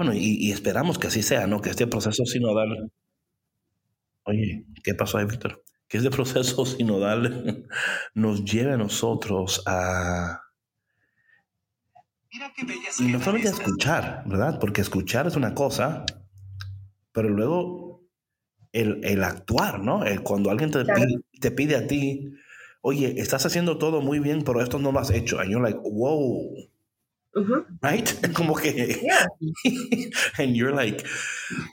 [0.00, 1.60] bueno, y, esperamos que así sea, ¿no?
[1.60, 2.90] Que este proceso sinodal.
[4.22, 5.62] Oye, ¿qué pasó ahí, Víctor?
[5.88, 7.68] Que este proceso sinodal
[8.14, 10.40] nos lleve a nosotros a.
[12.98, 14.58] Y no solamente a escuchar, ¿verdad?
[14.58, 16.06] Porque escuchar es una cosa,
[17.12, 18.08] pero luego
[18.72, 20.06] el, actuar, ¿no?
[20.06, 22.32] El, cuando alguien te, pide, te pide a ti,
[22.80, 25.40] oye, estás haciendo todo muy bien, pero esto no lo has hecho.
[25.40, 26.70] And you're like, wow.
[27.34, 28.08] Right?
[28.34, 29.06] Como que.
[30.38, 31.04] and you're like,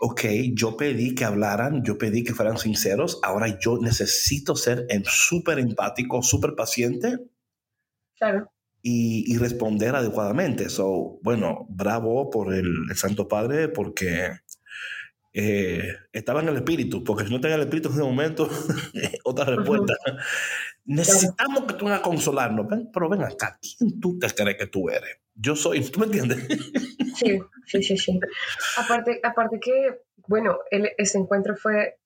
[0.01, 0.21] ok,
[0.53, 6.21] yo pedí que hablaran, yo pedí que fueran sinceros, ahora yo necesito ser súper empático,
[6.21, 7.17] súper paciente.
[8.17, 8.51] Claro.
[8.81, 10.69] Y, y, responder adecuadamente.
[10.69, 14.31] So, bueno, bravo por el, Santo Padre, porque
[15.33, 18.47] eh, estaba en el espíritu, porque si no tenía el espíritu en ese momento,
[19.25, 19.93] otra respuesta.
[20.87, 24.89] Necesitamos que tú vengas a consolarnos, pero ven acá, ¿quién tú te crees que tú
[24.89, 25.19] eres?
[25.39, 26.47] yo soy, ¿tú me entiendes?
[27.15, 28.19] Sí, sí, sí, sí.
[28.77, 31.97] Aparte, aparte que, bueno, el, este encuentro fue,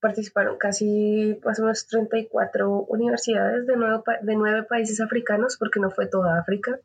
[0.00, 5.90] participaron casi más o menos 34 universidades de nueve, de nueve países africanos, porque no
[5.90, 6.80] fue toda África,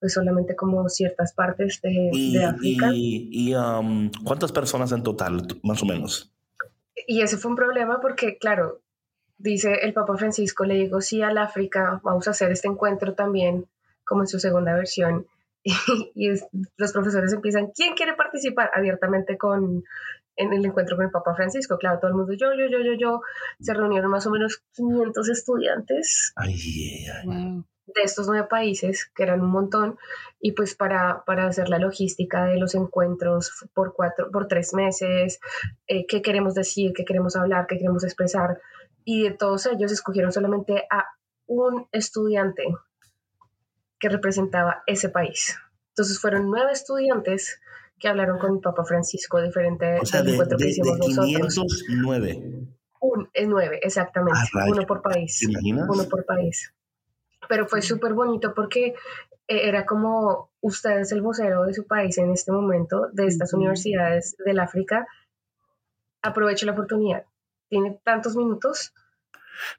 [0.00, 2.90] fue solamente como ciertas partes de, de África.
[2.92, 6.30] ¿Y, y um, cuántas personas en total, más o menos?
[7.06, 8.82] Y ese fue un problema porque, claro,
[9.38, 13.66] dice el Papa Francisco, le digo sí al África, vamos a hacer este encuentro también,
[14.04, 15.26] como en su segunda versión,
[15.64, 16.30] y,
[16.76, 19.84] los profesores empiezan, ¿quién quiere participar abiertamente con,
[20.36, 21.78] en el encuentro con el Papa Francisco?
[21.78, 23.20] Claro, todo el mundo, yo, yo, yo, yo, yo.
[23.60, 26.34] Se reunieron más o menos 500 estudiantes
[27.86, 29.98] de estos nueve países, que eran un montón,
[30.40, 35.38] y pues para, para hacer la logística de los encuentros por, cuatro, por tres meses,
[35.86, 38.60] eh, qué queremos decir, qué queremos hablar, qué queremos expresar,
[39.04, 41.04] y de todos ellos escogieron solamente a
[41.46, 42.64] un estudiante
[43.98, 45.58] que representaba ese país.
[45.90, 47.60] Entonces fueron nueve estudiantes
[47.98, 52.68] que hablaron con el Papa Francisco, diferente o sea, del encuentro que hicimos de 509.
[53.00, 54.40] Un, es nueve, exactamente.
[54.54, 55.40] Ah, uno por país.
[55.88, 56.74] Uno por país.
[57.48, 58.94] Pero fue súper bonito porque
[59.46, 63.52] eh, era como usted es el vocero de su país en este momento, de estas
[63.52, 65.06] universidades del África.
[66.22, 67.24] Aproveche la oportunidad.
[67.68, 68.92] Tiene tantos minutos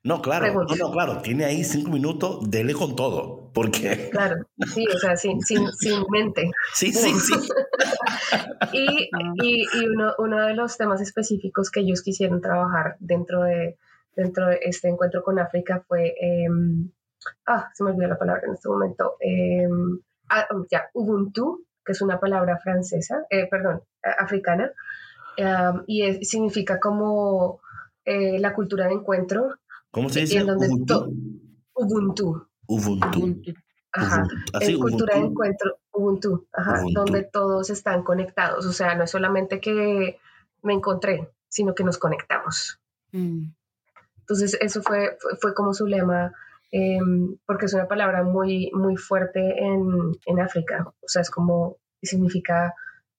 [0.03, 4.09] no, claro, no, no, claro, tiene ahí cinco minutos, dele con todo, porque...
[4.11, 4.35] Claro,
[4.73, 6.51] sí, o sea, sin, sin, sin mente.
[6.73, 7.33] Sí, sí, sí.
[8.73, 9.09] y,
[9.41, 13.77] y, y uno, uno, de los temas específicos que ellos quisieron trabajar dentro de,
[14.15, 16.91] dentro de este encuentro con África fue, em,
[17.47, 22.01] ah, se me olvidó la palabra en este momento, em, ah, ya, Ubuntu, que es
[22.01, 23.81] una palabra francesa, eh, perdón,
[24.19, 24.71] africana,
[25.85, 27.59] y significa como
[28.05, 29.55] eh, la cultura de encuentro.
[29.91, 30.43] ¿Cómo se dice?
[30.43, 31.11] Ubuntu.
[31.73, 32.47] Ubuntu.
[32.67, 33.53] Ubuntu.
[33.91, 34.27] Ajá.
[34.53, 38.65] Así, cultura de encuentro, Ubuntu, ajá, donde todos están conectados.
[38.65, 40.19] O sea, no es solamente que
[40.63, 42.79] me encontré, sino que nos conectamos.
[43.13, 43.45] Mm.
[44.19, 46.33] Entonces, eso fue, fue, como su lema,
[46.71, 50.85] em, porque es una palabra muy, muy fuerte en, en, África.
[51.01, 52.73] O sea, es como, significa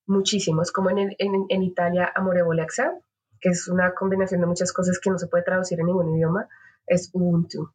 [0.06, 0.62] muchísimo.
[0.62, 2.92] Es como en, en, en Italia, amorevolexa,
[3.40, 6.48] que es una combinación de muchas cosas que no se puede traducir en ningún idioma,
[6.86, 7.70] es Ubuntu.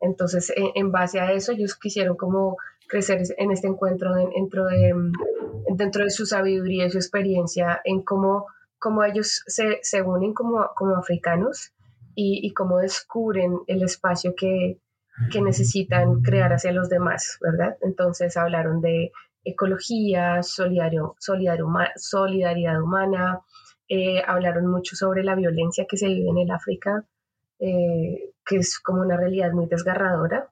[0.00, 2.56] Entonces, en, base a eso, ellos quisieron como
[2.88, 4.94] crecer en este encuentro dentro, de,
[5.74, 8.46] dentro de su sabiduría y su experiencia en cómo,
[8.78, 11.72] cómo ellos se, se unen como, como africanos
[12.14, 14.80] y, y, cómo descubren el espacio que,
[15.32, 17.76] que necesitan crear hacia los demás, ¿verdad?
[17.82, 19.10] Entonces hablaron de
[19.44, 23.40] ecología, solidario, solidaridad humana,
[23.88, 27.04] eh, hablaron mucho sobre la violencia que se vive en el África,
[27.58, 30.50] eh, que es como una realidad muy desgarradora.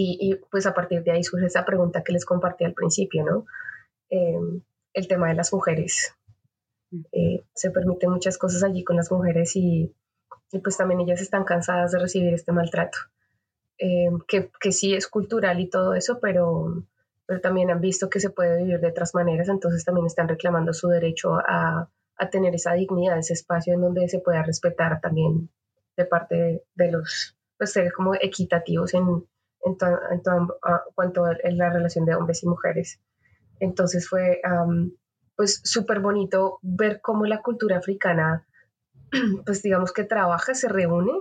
[0.00, 3.46] Y, pues a partir de ahí surge esa pregunta que les compartí al principio, ¿no?
[4.08, 4.62] Em,
[4.94, 6.14] el tema de las mujeres.
[7.12, 9.92] Eh, se permiten muchas cosas allí con las mujeres y,
[10.52, 12.98] y, pues también ellas están cansadas de recibir este maltrato,
[13.78, 16.84] em, que, que, sí es cultural y todo eso, pero,
[17.26, 20.72] pero también han visto que se puede vivir de otras maneras, entonces también están reclamando
[20.72, 25.48] su derecho a, a tener esa dignidad, ese espacio en donde se pueda respetar también
[25.96, 29.24] de parte de, los, pues ser como equitativos en,
[29.64, 29.76] en,
[30.94, 33.00] cuanto a la relación de hombres y mujeres.
[33.60, 34.40] Entonces fue
[35.36, 38.46] pues súper bonito ver cómo la cultura africana,
[39.46, 41.12] pues digamos que trabaja, se reúne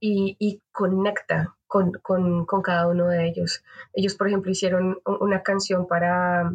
[0.00, 3.62] y, y conecta con, con, con, cada uno de ellos.
[3.92, 6.52] Ellos, por ejemplo, hicieron una canción para,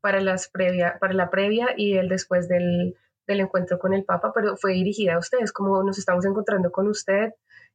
[0.00, 4.32] para, las previa, para la previa y el después del, del encuentro con el Papa,
[4.34, 7.30] pero fue dirigida a ustedes, como nos estamos encontrando con usted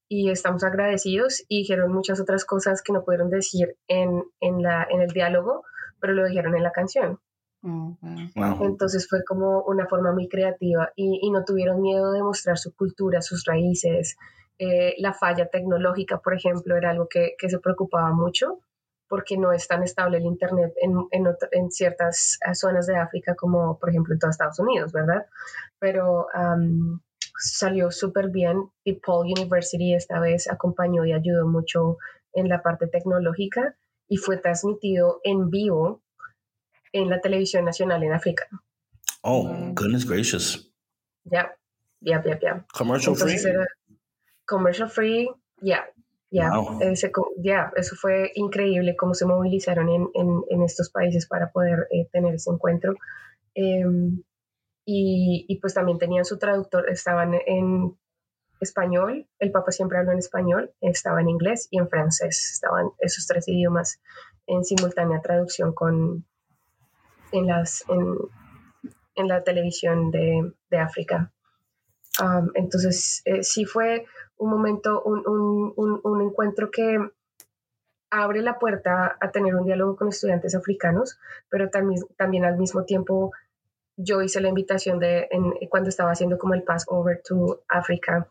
[0.08, 4.88] y estamos agradecidos y dijeron muchas otras cosas que no pudieron decir en, en, la,
[4.90, 5.64] en el diálogo,
[6.00, 7.20] pero lo dijeron en la canción.
[7.62, 12.74] Entonces fue como una forma muy creativa y, y, no tuvieron miedo de mostrar su
[12.74, 14.18] cultura, sus raíces.
[14.58, 18.60] Eh, la falla tecnológica, por ejemplo, era algo que, que se preocupaba mucho
[19.10, 23.36] porque no es tan estable el Internet en, en, en ciertas eh, zonas de África
[23.36, 25.26] como por ejemplo en todos Estados Unidos, ¿verdad?
[25.80, 26.28] Pero
[27.38, 31.98] salió súper bien y Paul University esta vez acompañó y ayudó mucho
[32.34, 33.76] en la parte tecnológica
[34.08, 36.02] y fue transmitido en vivo
[36.92, 38.48] en la televisión nacional en África.
[39.22, 40.72] Oh, goodness gracious.
[41.26, 41.56] Ya,
[42.02, 42.66] ya, ya, ya.
[42.74, 43.38] Commercial free.
[44.46, 45.30] commercial free,
[45.62, 45.86] ya.
[46.32, 46.52] Ya,
[47.42, 52.08] yeah, eso fue increíble cómo se movilizaron en, en, en estos países para poder eh,
[52.12, 52.94] tener ese encuentro.
[53.56, 54.22] Em,
[54.86, 57.96] y, y, pues también tenían su traductor, estaban en
[58.60, 63.26] español, el Papa siempre habló en español, estaba en inglés y en francés, estaban esos
[63.26, 64.00] tres idiomas
[64.48, 66.26] en simultánea traducción con,
[67.32, 68.16] en, las, en,
[69.16, 71.32] en la televisión de, de África.
[72.56, 74.06] entonces, eh, sí fue
[74.40, 76.98] un momento, un, un, un, encuentro que
[78.10, 82.84] abre la puerta a tener un diálogo con estudiantes africanos, pero también, también al mismo
[82.86, 83.32] tiempo
[83.98, 88.28] yo hice la invitación de en, cuando estaba haciendo como el pass over to Africa,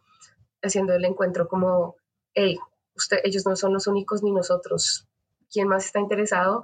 [0.62, 1.96] haciendo el encuentro como,
[2.34, 2.58] hey,
[2.96, 5.06] usted, ellos no son los únicos ni nosotros.
[5.52, 6.62] ¿Quién más está interesado?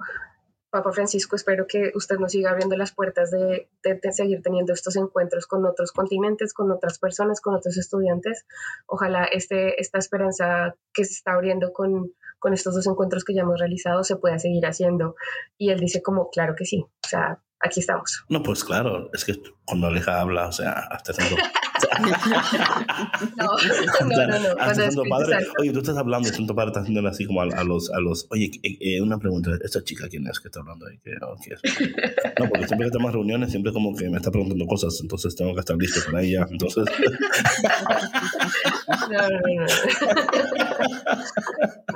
[0.75, 3.69] Papa Francisco, espero que usted nos siga abriendo las puertas de,
[4.11, 8.45] seguir teniendo estos encuentros con otros continentes, con otras personas, con otros estudiantes.
[8.85, 13.43] Ojalá este, esta esperanza que se está abriendo con, con estos dos encuentros que ya
[13.43, 15.15] hemos realizado se pueda seguir haciendo.
[15.57, 18.23] Y él dice como, claro que sí, o sea, aquí estamos.
[18.29, 21.37] No, pues claro, es que cuando Aleja habla, o sea, hasta haciendo...
[23.37, 23.45] no,
[24.05, 24.39] no, no,
[24.91, 25.03] no.
[25.09, 28.27] Padre, oye, tú estás hablando, Santo Padre está haciendo así como a, los, a los,
[28.31, 30.99] oye, eh, eh, una pregunta, ¿esta chica quién es que está hablando ahí?
[31.21, 31.35] Oh,
[32.39, 35.53] no, porque siempre que tenemos reuniones, siempre como que me está preguntando cosas, entonces tengo
[35.53, 36.85] que estar listo con ella, entonces...
[39.09, 39.65] no, no, no.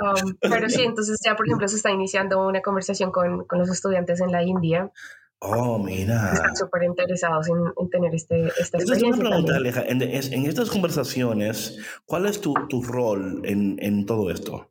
[0.02, 3.70] Um, pero sí, entonces ya, por ejemplo, se está iniciando una conversación con, con los
[3.70, 4.92] estudiantes en la India
[5.42, 6.34] Oh, mira.
[6.34, 9.10] Están súper interesados en, tener este, esta experiencia.
[9.10, 9.84] Es una pregunta, Aleja.
[9.84, 14.70] En, en, estas conversaciones, ¿cuál es tu, tu rol en, en, todo esto?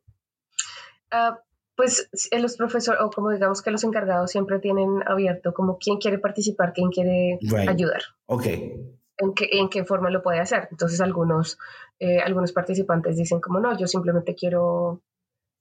[1.11, 1.35] Uh,
[1.75, 6.19] pues los profesores, o como digamos que los encargados siempre tienen abierto como quién quiere
[6.19, 8.01] participar, quién quiere ayudar.
[8.27, 8.45] Ok.
[8.45, 10.67] en qué, en qué forma lo puede hacer.
[10.71, 11.57] Entonces algunos,
[11.99, 15.01] eh, algunos participantes dicen como no, yo simplemente quiero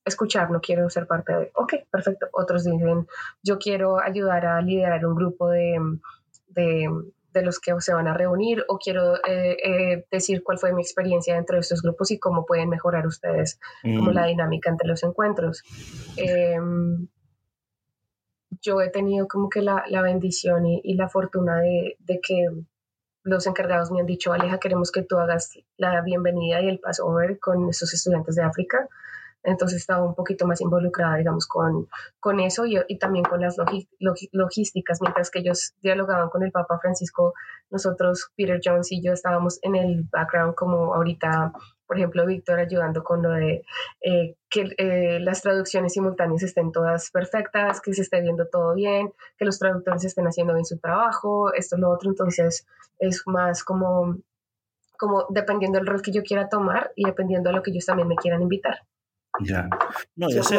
[0.09, 2.27] escuchar, no quiero ser parte de, ok, perfecto.
[2.33, 3.07] Otros dicen,
[3.43, 5.79] yo quiero ayudar a liderar un grupo de,
[6.49, 6.89] de,
[7.33, 10.83] de los que se van a reunir o quiero eh, eh, decir cuál fue mi
[10.83, 14.29] experiencia dentro de estos grupos y cómo pueden mejorar ustedes como la mm.
[14.29, 15.63] dinámica entre los encuentros.
[16.17, 17.09] Em,
[18.61, 22.49] yo he tenido como que la, la bendición y, y, la fortuna de, de que
[23.23, 27.07] los encargados me han dicho, Aleja, queremos que tú hagas la bienvenida y el paso
[27.07, 28.89] over con estos estudiantes de África.
[29.43, 31.89] Entonces estaba un poquito más involucrada, digamos, con,
[32.21, 33.57] con eso y, también con las
[34.33, 35.01] logísticas.
[35.01, 37.35] Mientras que ellos dialogaban con el Papa Francisco,
[37.71, 41.53] nosotros, Peter Jones y yo, estábamos en el background como ahorita,
[41.87, 43.63] por ejemplo, Víctor ayudando con lo de
[44.01, 49.13] eh, que eh, las traducciones simultáneas estén todas perfectas, que se esté viendo todo bien,
[49.39, 52.11] que los traductores estén haciendo bien su trabajo, esto, lo otro.
[52.11, 52.67] Entonces
[52.99, 54.17] es más como
[54.99, 58.09] como dependiendo del rol que yo quiera tomar y dependiendo de lo que ellos también
[58.09, 58.81] me quieran invitar.
[59.45, 59.69] Ya.
[60.17, 60.57] No, ese,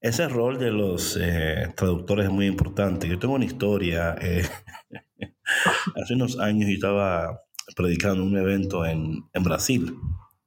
[0.00, 3.08] ese, rol de los eh, traductores es muy importante.
[3.08, 4.16] Yo tengo una historia.
[4.20, 4.44] Eh,
[6.02, 7.42] hace unos años yo estaba
[7.74, 9.96] predicando un evento en, en Brasil,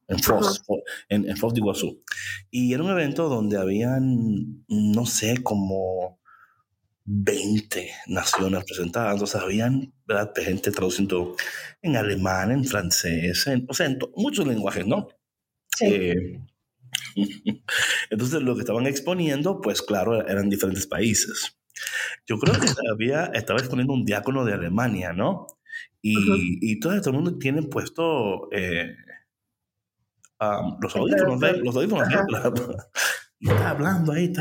[0.08, 0.64] en Foz,
[1.10, 2.04] en, en Foz de Iguazú.
[2.50, 6.20] Y era un evento donde habían, no sé, como
[7.06, 9.14] 20 naciones presentadas.
[9.14, 10.32] Entonces, habían ¿verdad?
[10.36, 11.36] gente traduciendo
[11.82, 15.08] en alemán, en francés, en, o sea, en muchos lenguajes, ¿no?
[15.76, 15.86] Sí.
[15.86, 16.42] Eh,
[18.10, 21.58] entonces, lo que estaban exponiendo, pues claro, eran diferentes países.
[22.28, 25.48] Yo creo que había, estaba exponiendo un diácono de Alemania, ¿no?
[26.02, 26.16] Y,
[26.62, 28.96] y todo, el mundo tiene puesto eh,
[30.82, 32.08] los audífonos, los audífonos,
[33.40, 34.32] y está hablando ahí.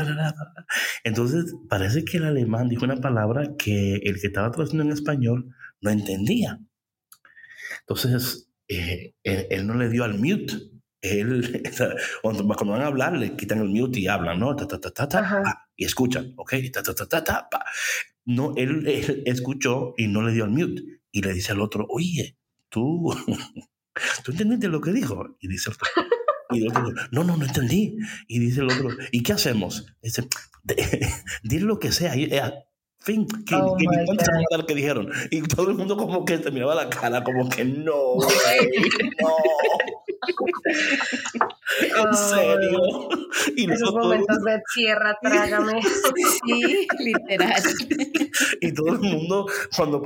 [1.03, 5.55] Entonces, parece que el alemán dijo una palabra que el que estaba traduciendo en español
[5.81, 6.59] no entendía.
[7.81, 10.53] Entonces, eh, él, no le dio al mute
[11.01, 11.63] él,
[12.21, 14.55] cuando, van a hablar, le quitan el mute y hablan, ¿no?
[14.55, 16.53] Ta, ta, ta, ta, y escuchan, ¿ok?
[16.73, 17.65] Ta, ta, ta, ta,
[18.25, 20.83] No, él, escuchó y no le dio el mute.
[21.11, 22.37] Y le dice al otro, oye,
[22.69, 23.15] tú,
[24.23, 25.37] ¿tú entendiste lo que dijo?
[25.39, 25.89] Y dice el otro,
[26.51, 27.97] y el otro, no, no, no entendí.
[28.27, 29.87] Y dice el otro, ¿y qué hacemos?
[30.01, 30.27] Dice,
[31.43, 32.13] dile lo que sea.
[32.15, 32.41] Eh,
[32.99, 34.25] fin, que, oh que ni cuenta
[34.57, 35.09] lo que dijeron.
[35.31, 38.27] Y todo el mundo como que te miraba la cara, como que no, no.
[41.81, 42.79] en serio.
[43.55, 45.81] Y Esos momentos de tierra, trágame.
[45.81, 47.61] sí, literal.
[48.61, 50.01] y todo el mundo cuando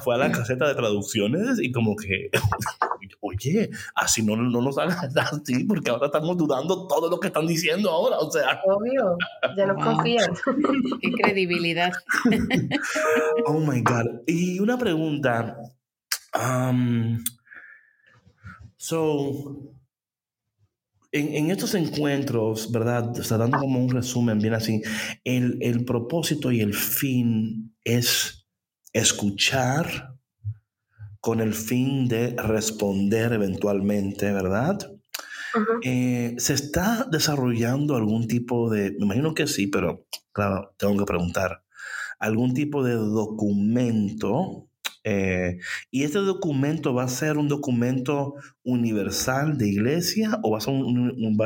[0.00, 2.30] fue a la caseta de traducciones y como que,
[3.20, 7.46] oye, así no, no nos hagas así porque ahora estamos dudando todo lo que están
[7.46, 8.60] diciendo ahora, o sea.
[8.64, 9.16] Obvio,
[9.56, 10.32] ya no confían.
[11.00, 11.92] Qué credibilidad.
[13.46, 14.22] oh my God.
[14.26, 15.56] Y una pregunta.
[16.34, 17.22] Um,
[18.80, 19.74] so,
[21.12, 23.12] en, estos encuentros, ¿verdad?
[23.18, 24.80] Está dando como un resumen bien así.
[25.22, 28.46] El, el propósito y el fin es
[28.94, 30.16] escuchar
[31.20, 34.78] con el fin de responder eventualmente, ¿verdad?
[35.82, 41.04] Eh, ¿Se está desarrollando algún tipo de, me imagino que sí, pero claro, tengo que
[41.04, 41.64] preguntar,
[42.18, 44.69] algún tipo de documento
[45.04, 45.58] eh,
[45.90, 48.34] ¿Y este documento va a ser un documento
[48.64, 50.58] universal de iglesia o va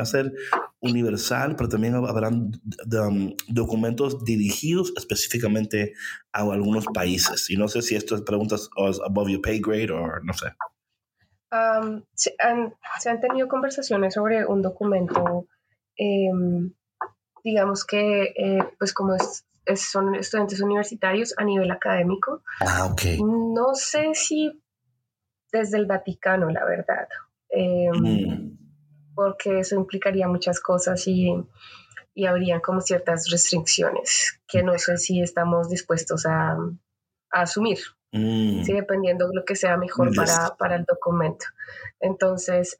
[0.01, 0.33] a ser,
[0.81, 2.51] universal, pero también habrán
[2.91, 5.93] um, documentos dirigidos específicamente
[6.33, 7.49] a algunos países?
[7.49, 8.69] Y no sé si esto es preguntas
[9.05, 10.47] above your pay grade o no sé.
[12.15, 15.47] Se, han, se, han, tenido conversaciones sobre un documento,
[15.95, 16.73] em,
[17.45, 22.43] digamos que, eh, pues como es son estudiantes universitarios a nivel académico.
[22.59, 23.01] Ah, ok.
[23.19, 24.61] No sé si
[25.51, 27.07] desde el Vaticano, la verdad,
[27.49, 28.57] em, mm.
[29.15, 31.33] porque eso implicaría muchas cosas y,
[32.13, 37.79] y habrían como ciertas restricciones que no sé si estamos dispuestos a, a asumir.
[38.11, 38.63] Mm.
[38.63, 41.45] Sí, dependiendo de lo que sea mejor para, para, el documento.
[41.99, 42.77] Entonces,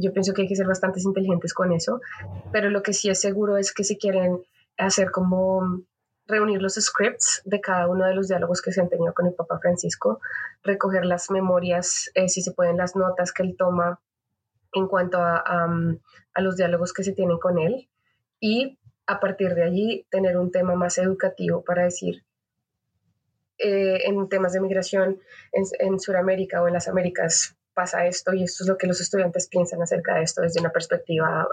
[0.00, 2.00] yo pienso que hay que ser bastante inteligentes con eso,
[2.50, 4.40] pero lo que sí es seguro es que si quieren
[4.78, 5.82] hacer como
[6.26, 9.34] reunir los scripts de cada uno de los diálogos que se han tenido con el
[9.34, 10.20] Papa Francisco,
[10.62, 14.00] recoger las memorias, eh, si se pueden, las notas que él toma
[14.72, 17.88] en cuanto a, a, los diálogos que se tienen con él
[18.40, 22.24] y a partir de allí tener un tema más educativo para decir,
[23.58, 25.20] eh, en temas de migración
[25.52, 29.00] en, en Sudamérica o en las Américas pasa esto y esto es lo que los
[29.00, 31.46] estudiantes piensan acerca de esto desde una perspectiva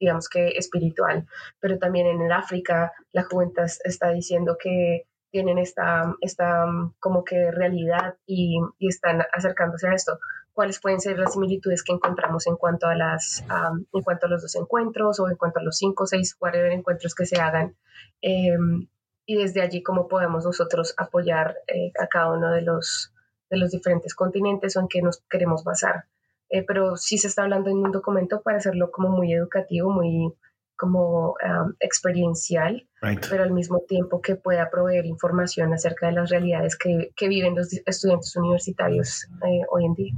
[0.00, 1.26] digamos que espiritual,
[1.60, 6.66] pero también en el África la juventud está diciendo que tienen esta, esta
[6.98, 10.18] como que realidad y, y están acercándose a esto.
[10.52, 13.44] Cuáles pueden ser las similitudes que encontramos en cuanto a las
[13.92, 17.14] en cuanto a los dos encuentros o en cuanto a los cinco seis whatever encuentros
[17.14, 17.76] que se hagan
[18.20, 18.88] em,
[19.24, 23.12] y desde allí cómo podemos nosotros apoyar eh, a cada uno de los
[23.48, 26.06] de los diferentes continentes o en que nos queremos basar
[26.50, 30.32] eh, pero sí se está hablando en un documento para hacerlo como muy educativo muy
[30.80, 31.34] como
[31.78, 32.88] experiencial,
[33.28, 37.54] pero al mismo tiempo que pueda proveer información acerca de las realidades que, que viven
[37.54, 40.14] los estudiantes universitarios eh, hoy en día.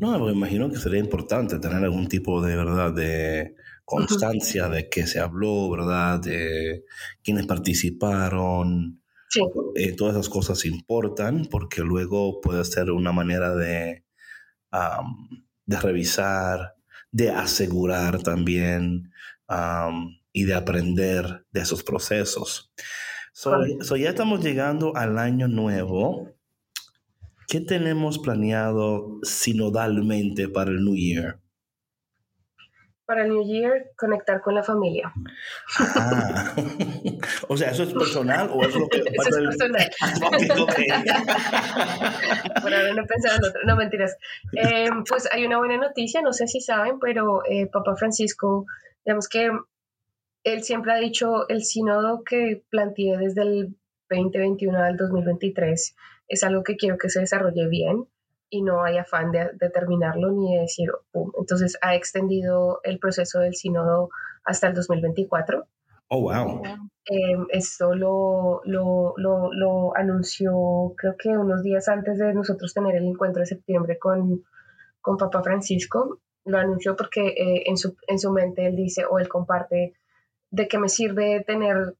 [0.00, 5.06] No, me imagino que sería importante tener algún tipo de verdad de constancia de que
[5.06, 6.18] se habló, ¿verdad?
[6.18, 6.84] De
[7.22, 9.02] quienes participaron.
[9.28, 9.42] Sí.
[9.74, 14.03] Eh, todas esas cosas importan porque luego puede ser una manera de,
[15.66, 16.74] de revisar,
[17.10, 19.12] de asegurar también
[20.32, 22.72] y de aprender de esos procesos.
[23.32, 26.30] So, ya estamos llegando al año nuevo.
[27.48, 31.40] ¿Qué tenemos planeado sinodalmente para el New Year?
[33.06, 35.12] Para el New Year, conectar con la familia.
[35.78, 36.54] Ah.
[37.48, 39.90] o sea, ¿eso es personal o es lo que Eso es personal.
[42.62, 43.60] Por ahora no pensaba en otro.
[43.66, 44.16] No, mentiras.
[44.52, 48.66] Eh, pues hay una buena noticia, no sé si saben, pero eh, Papa Francisco,
[49.04, 49.50] digamos que
[50.44, 53.76] él siempre ha dicho el sínodo que planteé desde el
[54.08, 55.96] 2021 al 2023
[56.28, 58.06] es algo que quiero que se desarrolle bien
[58.50, 60.88] y no hay afán de, terminarlo ni de decir,
[61.38, 64.10] entonces ha extendido el proceso del sínodo
[64.44, 65.66] hasta el 2024.
[66.08, 66.62] Oh, wow.
[67.06, 73.04] Eh, esto lo, lo, lo, anunció creo que unos días antes de nosotros tener el
[73.04, 74.44] encuentro de septiembre con,
[75.00, 76.20] con Papa Francisco.
[76.44, 79.94] Lo anunció porque eh, en, su, en su mente él dice o él comparte
[80.50, 81.94] de qué me sirve tener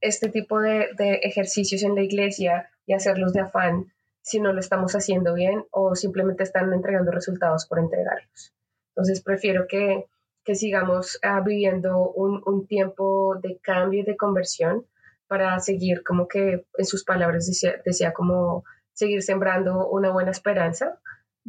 [0.00, 3.92] este tipo de, de ejercicios en la iglesia y hacerlos de afán
[4.22, 8.54] si no lo estamos haciendo bien o simplemente están entregando resultados por entregarlos.
[8.94, 10.06] Entonces prefiero que,
[10.44, 14.86] que sigamos ah, viviendo un, un, tiempo de cambio y de conversión
[15.26, 21.00] para seguir como que en sus palabras decía, decía como seguir sembrando una buena esperanza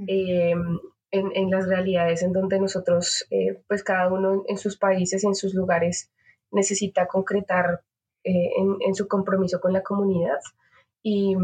[0.08, 0.52] eh,
[1.12, 5.36] en, en, las realidades en donde nosotros, eh, pues cada uno en sus países, en
[5.36, 6.10] sus lugares,
[6.50, 7.84] necesita concretar
[8.24, 10.40] eh, en, en, su compromiso con la comunidad.
[11.04, 11.36] Y,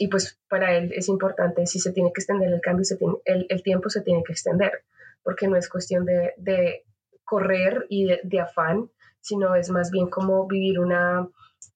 [0.00, 3.16] y pues para él es importante, si se tiene que extender el cambio, se tiene,
[3.26, 4.82] el, el, tiempo se tiene que extender,
[5.22, 6.86] porque no es cuestión de, de
[7.22, 8.90] correr y de, afán,
[9.20, 11.28] sino es más bien como vivir una,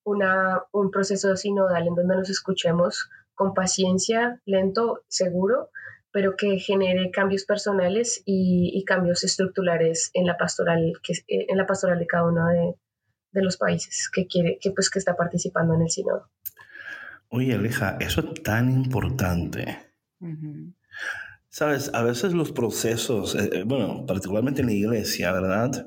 [0.04, 5.68] una, un proceso sinodal en donde nos escuchemos con paciencia, lento, seguro,
[6.10, 11.98] pero que genere cambios personales y, cambios estructurales en la pastoral, que, en la pastoral
[11.98, 12.74] de cada uno de,
[13.32, 16.30] de los países que quiere, que pues que está participando en el sínodo.
[17.36, 19.92] Oye, Aleja, eso es tan importante.
[21.48, 25.84] Sabes, a veces los procesos, eh, eh, bueno, particularmente en la iglesia, ¿verdad?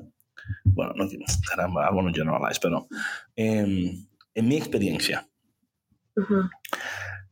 [0.64, 1.06] Bueno, no,
[1.48, 2.86] caramba, I want to generalize, pero
[3.34, 3.96] eh,
[4.34, 5.26] en mi experiencia,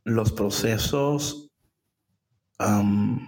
[0.04, 1.50] los procesos
[2.58, 3.20] um,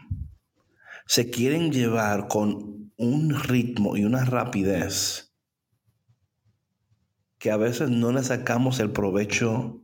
[1.05, 5.35] se quieren llevar con un ritmo y una rapidez
[7.37, 9.83] que a veces no le sacamos el provecho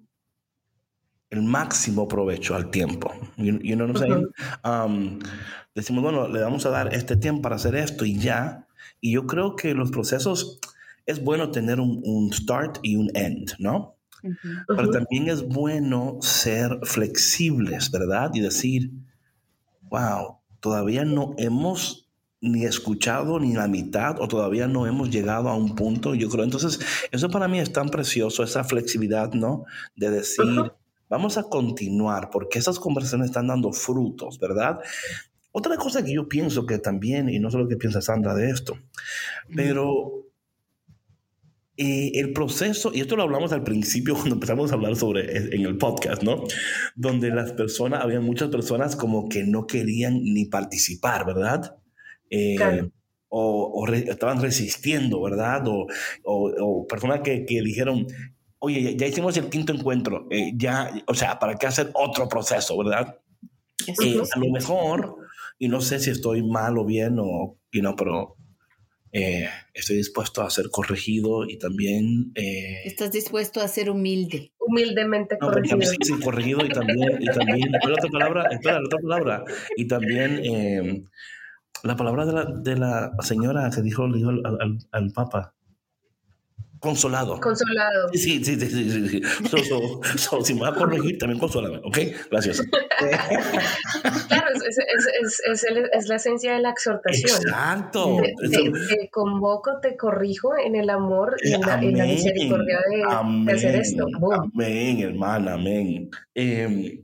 [1.34, 3.12] el máximo provecho al tiempo.
[3.36, 4.26] You, know what I'm saying?
[4.64, 5.18] um,
[5.74, 8.66] decimos, bueno, le vamos a dar este tiempo para hacer esto y ya.
[9.00, 10.60] Y yo creo que los procesos
[11.06, 13.96] es bueno tener un, un start y un end, ¿no?
[14.22, 14.64] Uh -huh.
[14.68, 18.30] Pero también es bueno ser flexibles, ¿verdad?
[18.32, 18.90] Y decir,
[19.90, 22.08] wow, todavía no hemos
[22.40, 26.44] ni escuchado ni la mitad o todavía no hemos llegado a un punto, yo creo.
[26.44, 26.78] Entonces,
[27.10, 29.64] eso para mí es tan precioso, esa flexibilidad, ¿no?
[29.96, 30.72] De decir, uh -huh.
[31.14, 34.80] Vamos a continuar porque esas conversaciones están dando frutos, ¿verdad?
[35.52, 38.50] Otra cosa que yo pienso que también, y no sé lo que piensa Sandra de
[38.50, 38.76] esto,
[39.54, 40.26] pero
[41.76, 45.64] eh, el proceso, y esto lo hablamos al principio cuando empezamos a hablar sobre en
[45.64, 46.42] el podcast, ¿no?
[46.96, 51.76] Donde las personas, había muchas personas como que no querían ni participar, ¿verdad?
[52.30, 52.90] Eh, claro.
[53.28, 55.68] o, o re, estaban resistiendo, ¿verdad?
[55.68, 55.86] O,
[56.24, 58.08] o, o personas que, que, dijeron,
[58.64, 62.28] oye, ya, ya, hicimos el quinto encuentro, eh, ya, o sea, ¿para qué hacer otro
[62.28, 63.18] proceso, verdad?
[63.86, 65.16] Eh, a lo mejor,
[65.58, 68.36] y no sé si estoy mal o bien, o, you know, pero
[69.12, 72.32] eh, estoy dispuesto a ser corregido y también...
[72.34, 74.52] Eh, Estás dispuesto a ser humilde.
[74.58, 75.80] Humildemente no, corregido.
[75.82, 79.44] Sí, sí, corregido y también, y también, espera otra palabra, espera, otra palabra,
[79.76, 80.40] y también...
[80.42, 81.04] Eh,
[81.84, 85.53] la palabra de la, de la señora que dijo, dijo al, al, al, Papa.
[86.84, 87.40] Consolado.
[87.40, 88.08] Consolado.
[88.12, 89.22] Sí, sí, sí, sí.
[89.48, 91.98] sí, si me vas a corregir, también consólame, ¿ok?
[92.30, 92.60] Gracias.
[94.28, 95.64] claro, es, es, es,
[95.94, 97.40] es, la esencia de la exhortación.
[97.40, 98.18] Exacto.
[98.50, 104.06] Te, convoco, te corrijo en el amor y en la, misericordia de, hacer esto.
[104.52, 106.10] Amén, hermana, amén.
[106.34, 107.02] Em,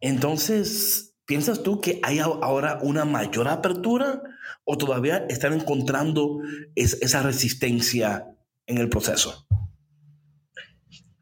[0.00, 4.22] entonces, ¿piensas tú que hay ahora una mayor apertura
[4.62, 6.38] o todavía están encontrando
[6.76, 8.37] esa resistencia
[8.68, 9.46] en el proceso?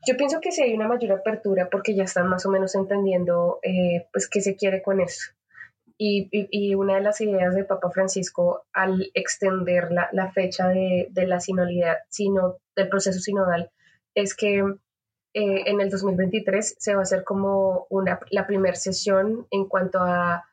[0.06, 3.58] Yo pienso que sí hay una mayor apertura porque ya están más o menos entendiendo
[3.62, 5.32] eh, pues qué se quiere con eso.
[5.98, 11.08] Y, y, una de las ideas de Papa Francisco al extender la, la fecha de,
[11.10, 13.70] de, la sinodalidad, sino, del proceso sinodal,
[14.14, 19.46] es que eh, en el 2023 se va a hacer como una, la primera sesión
[19.50, 20.44] en cuanto a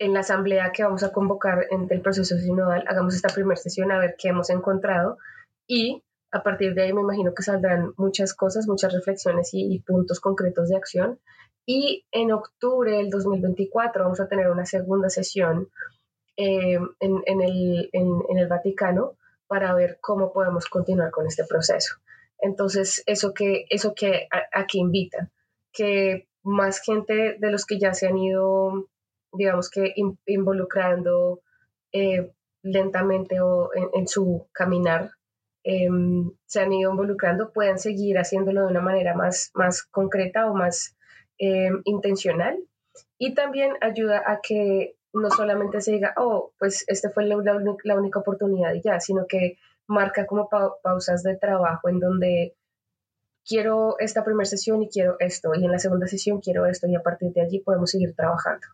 [0.00, 3.92] en la asamblea que vamos a convocar en el proceso sinodal, hagamos esta primera sesión
[3.92, 5.18] a ver qué hemos encontrado
[5.68, 6.02] y
[6.34, 10.68] a partir de ahí me imagino que saldrán muchas cosas, muchas reflexiones y, puntos concretos
[10.68, 11.20] de acción.
[11.64, 15.68] Y en octubre del 2024 vamos a tener una segunda sesión
[16.36, 19.16] eh, en, el, Vaticano
[19.46, 21.94] para ver cómo podemos continuar con este proceso.
[22.40, 25.30] Entonces, eso que, eso que aquí invita,
[25.72, 28.88] que más gente de los que ya se han ido,
[29.32, 29.94] digamos que
[30.26, 31.42] involucrando
[31.92, 32.32] eh,
[32.62, 35.12] lentamente o en, su caminar
[35.66, 40.54] Em, se han ido involucrando puedan seguir haciéndolo de una manera más, más concreta o
[40.54, 40.94] más
[41.38, 42.58] em, intencional.
[43.18, 47.36] Y también ayuda a que no solamente se diga, oh, pues esta fue la,
[47.84, 49.56] la, única oportunidad y ya, sino que
[49.86, 50.48] marca como
[50.82, 52.54] pausas de trabajo en donde
[53.46, 56.96] quiero esta primera sesión y quiero esto, y en la segunda sesión quiero esto, y
[56.96, 58.66] a partir de allí podemos seguir trabajando.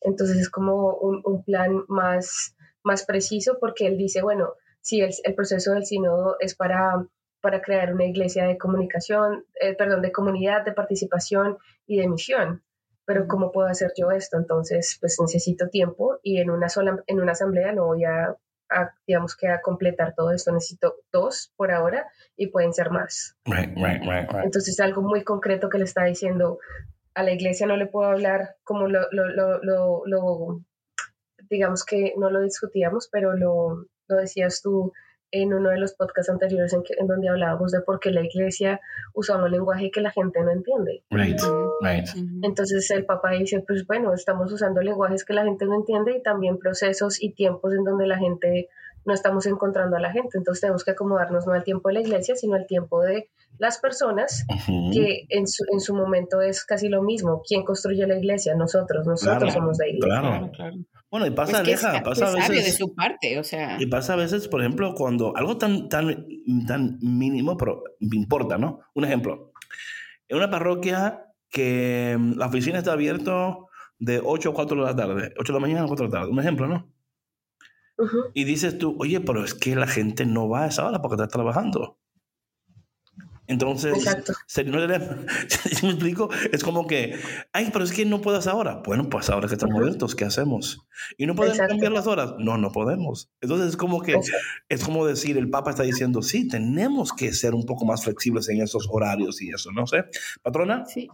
[0.00, 5.10] Entonces es como un, un plan más, más preciso porque él dice, bueno, si el,
[5.24, 7.06] el, proceso del sínodo es para,
[7.40, 12.62] para crear una iglesia de comunicación, eh, perdón, de comunidad, de participación y de misión.
[13.04, 14.36] Pero ¿cómo puedo hacer yo esto?
[14.36, 18.36] Entonces, pues necesito tiempo y en una sola, en una asamblea no voy a,
[19.06, 20.52] digamos que a completar todo esto.
[20.52, 22.06] Necesito dos por ahora
[22.36, 23.36] y pueden ser más.
[23.46, 26.58] Right, right, right, Entonces, algo muy concreto que le está diciendo
[27.14, 30.60] a la iglesia no le puedo hablar como lo, lo, lo, lo
[31.50, 34.92] digamos que no lo discutíamos, pero lo, lo decías tú
[35.32, 38.80] en uno de los podcasts anteriores en, en donde hablábamos de por qué la iglesia
[39.14, 41.04] usa un lenguaje que la gente no entiende.
[41.10, 41.40] Right,
[41.80, 42.08] right.
[42.42, 46.22] Entonces el Papa dice, pues bueno, estamos usando lenguajes que la gente no entiende y
[46.22, 48.68] también procesos y tiempos en donde la gente
[49.10, 50.38] no estamos encontrando a la gente.
[50.38, 53.78] Entonces tenemos que acomodarnos no al tiempo de la iglesia, sino al tiempo de las
[53.78, 54.46] personas,
[54.92, 57.42] que en su, en su momento es casi lo mismo.
[57.46, 58.54] ¿Quién construye la iglesia?
[58.54, 60.20] Nosotros, nosotros somos la iglesia.
[60.20, 60.76] Claro, claro.
[61.10, 62.66] Bueno, y pasa, pues pasa a veces.
[62.66, 63.76] de su parte, o sea.
[63.80, 66.24] Y pasa a veces, por ejemplo, cuando algo tan, tan,
[66.68, 68.80] tan mínimo, pero importa, ¿no?
[68.94, 69.52] Un ejemplo.
[70.28, 73.56] En una parroquia que mm, la oficina está abierta
[73.98, 76.20] de 8 a 4 de la tarde, 8 de la mañana a 4 de la
[76.20, 76.88] tarde, un ejemplo, ¿no?
[78.34, 81.14] Y dices tú, oye, pero es que la gente no va a esa hora porque
[81.14, 81.98] está trabajando.
[83.50, 84.04] Entonces,
[84.46, 87.18] si no me explico, es como que,
[87.52, 88.80] ay, pero es que no puedes ahora.
[88.86, 90.86] Bueno, pues ahora que estamos abiertos, ¿qué hacemos?
[91.18, 92.34] ¿Y no podemos cambiar las horas?
[92.38, 93.28] No, no podemos.
[93.40, 94.20] Entonces es como que,
[94.68, 98.48] es como decir, el Papa está diciendo, sí, tenemos que ser un poco más flexibles
[98.50, 100.04] en esos horarios y eso, ¿no sé?
[100.42, 100.86] ¿Patrona?
[100.86, 101.08] Sí.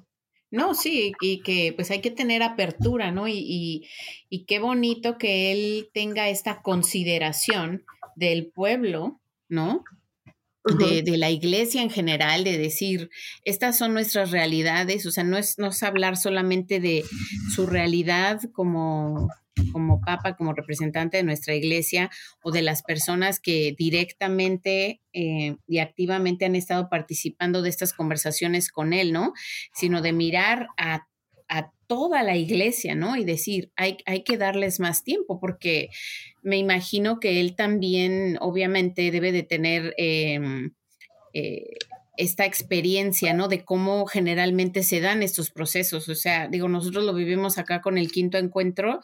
[0.51, 3.27] No, sí, y que pues hay que tener apertura, ¿no?
[3.29, 3.89] Y, y,
[4.29, 7.85] y qué bonito que él tenga esta consideración
[8.15, 9.85] del pueblo, ¿no?
[10.75, 13.11] de, la iglesia en general, de decir,
[13.45, 17.05] estas son nuestras realidades, o sea, no es, no es hablar solamente de
[17.55, 19.29] su realidad como,
[19.73, 22.11] como papa, como representante de nuestra iglesia
[22.43, 28.71] o de las personas que directamente eh, y activamente han estado participando de estas conversaciones
[28.71, 29.33] con él, ¿no?
[29.73, 31.07] Sino de mirar a,
[31.89, 33.17] toda la iglesia, ¿no?
[33.17, 35.91] Y decir, hay, hay que darles más tiempo, porque
[36.43, 40.73] me imagino que él también, obviamente, debe de tener em,
[41.33, 41.77] eh,
[42.17, 43.49] esta experiencia, ¿no?
[43.49, 46.09] De cómo generalmente se dan estos procesos.
[46.09, 49.01] O sea, digo, nosotros lo vivimos acá con el quinto encuentro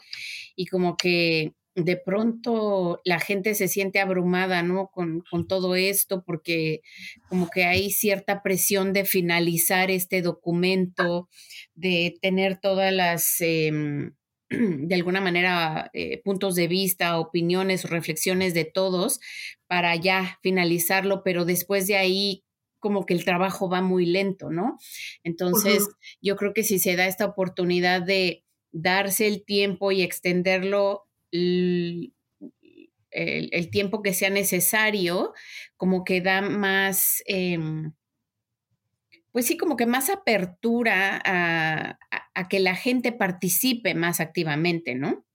[0.55, 4.89] y como que de pronto la gente se siente abrumada, ¿no?
[4.93, 6.81] Con, con, todo esto, porque
[7.29, 11.29] como que hay cierta presión de finalizar este documento,
[11.73, 14.13] de tener todas las, em,
[14.49, 19.19] de alguna manera, eh, puntos de vista, opiniones reflexiones de todos
[19.67, 22.43] para ya finalizarlo, pero después de ahí
[22.83, 24.77] como que el trabajo va muy lento, ¿no?
[25.23, 25.87] Entonces,
[26.21, 32.11] yo creo que si se da esta oportunidad de darse el tiempo y extenderlo el,
[33.71, 35.31] tiempo que sea necesario,
[35.77, 37.93] como que da más, em,
[39.31, 41.97] pues sí, como que más apertura a,
[42.49, 45.25] que la gente participe más activamente, ¿no?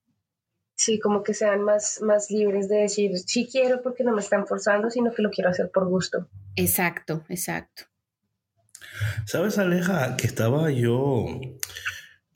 [0.78, 4.46] Sí, como que sean más, más libres de decir, sí quiero porque no me están
[4.46, 6.28] forzando, sino que lo quiero hacer por gusto.
[6.54, 7.82] Exacto, exacto.
[9.26, 11.40] ¿Sabes, Aleja, que estaba yo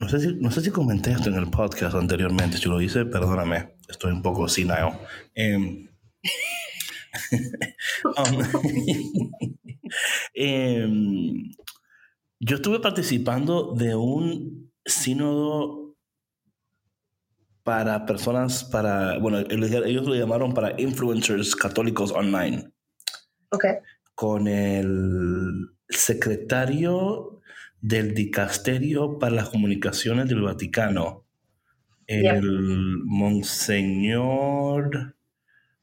[0.03, 2.57] no sé, si, no sé si comenté esto en el podcast anteriormente.
[2.57, 3.75] Si lo hice, perdóname.
[3.87, 4.99] Estoy un poco senile.
[5.33, 5.87] Eh,
[12.39, 15.82] yo estuve participando de un sínodo
[17.63, 22.71] para personas, para, bueno, ellos lo llamaron para influencers católicos online.
[23.49, 23.65] Ok.
[24.15, 27.41] Con el secretario
[27.81, 31.25] del Dicasterio para las Comunicaciones del Vaticano,
[32.07, 35.15] el Monseñor,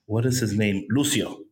[0.06, 0.84] what is his name?
[0.88, 1.46] Lucio.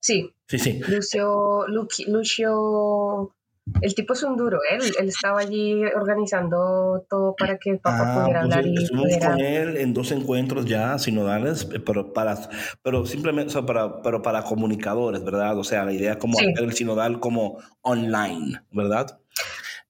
[0.00, 0.34] Sí.
[0.48, 0.80] Sí, sí.
[0.88, 3.34] Lucio, Lucio
[3.80, 4.78] el tipo es un duro, ¿eh?
[4.98, 8.66] él, estaba allí organizando todo para que el Papa ah, pudiera pues, hablar.
[8.66, 12.36] Y estuvimos con él en dos encuentros ya sinodales, pero para,
[12.82, 15.58] pero simplemente, para, pero para comunicadores, ¿verdad?
[15.58, 19.18] O sea, la idea es como hacer el sinodal como online, ¿verdad?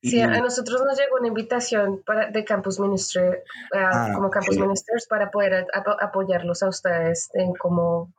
[0.03, 4.57] Sí, a nosotros nos llegó una invitación para, de Campus Minister, eh, ah, como Campus
[4.57, 5.67] Ministers, para poder
[6.01, 8.11] apoyarlos a ustedes en cómo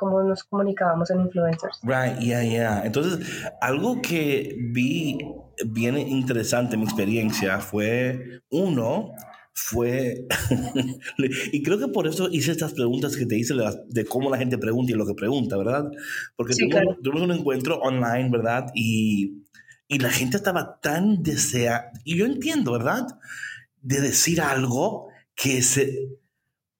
[0.00, 1.78] cómo nos comunicábamos en influencers.
[1.82, 2.82] Right, yeah, yeah.
[2.84, 5.18] Entonces, algo que vi
[5.66, 9.12] bien interesante en mi experiencia fue, uno,
[9.52, 10.26] fue,
[11.52, 13.54] y creo que por eso hice estas preguntas que te hice
[13.88, 15.90] de cómo la gente pregunta y lo que pregunta, ¿verdad?
[16.34, 16.54] Porque
[17.02, 18.66] tuvimos, un encuentro online, ¿verdad?
[18.74, 19.44] Y,
[19.86, 23.06] y la gente estaba tan deseada, y yo entiendo, ¿verdad?
[23.82, 26.19] De decir algo que se,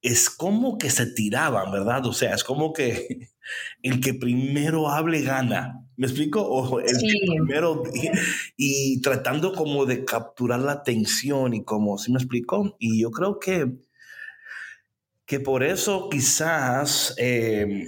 [0.02, 2.06] es como que se tiraban, ¿verdad?
[2.06, 3.30] O sea, es como que
[3.82, 5.86] el que primero hable gana.
[5.96, 6.40] ¿Me explico?
[6.40, 7.82] O el que primero
[8.56, 12.76] y, tratando como de capturar la atención y como, ¿sí me explico?
[12.78, 13.66] Y yo creo que,
[15.26, 17.86] que por eso quizás eh,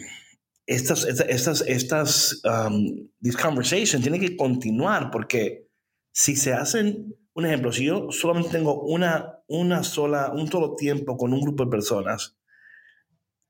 [0.67, 5.67] estas, estas, estas, um, these conversations tienen que continuar porque
[6.13, 11.17] si se hacen un ejemplo, si yo solamente tengo una, una sola, un solo tiempo
[11.17, 12.37] con un grupo de personas,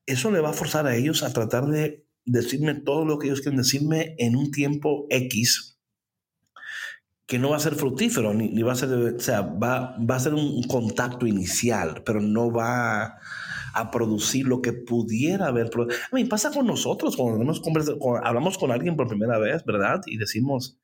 [0.07, 3.41] eso le va a forzar a ellos a tratar de decirme todo lo que ellos
[3.41, 5.73] quieren decirme en un tiempo X
[7.33, 10.21] que no va a ser fructífero, ni, va a ser, o sea, va, va a
[10.21, 13.19] ser un contacto inicial, pero no va
[13.73, 15.71] a, producir lo que pudiera haber.
[15.75, 17.55] A mí pasa con nosotros cuando,
[18.23, 20.03] hablamos con alguien por primera vez, ¿verdad?
[20.05, 20.79] Y decimos,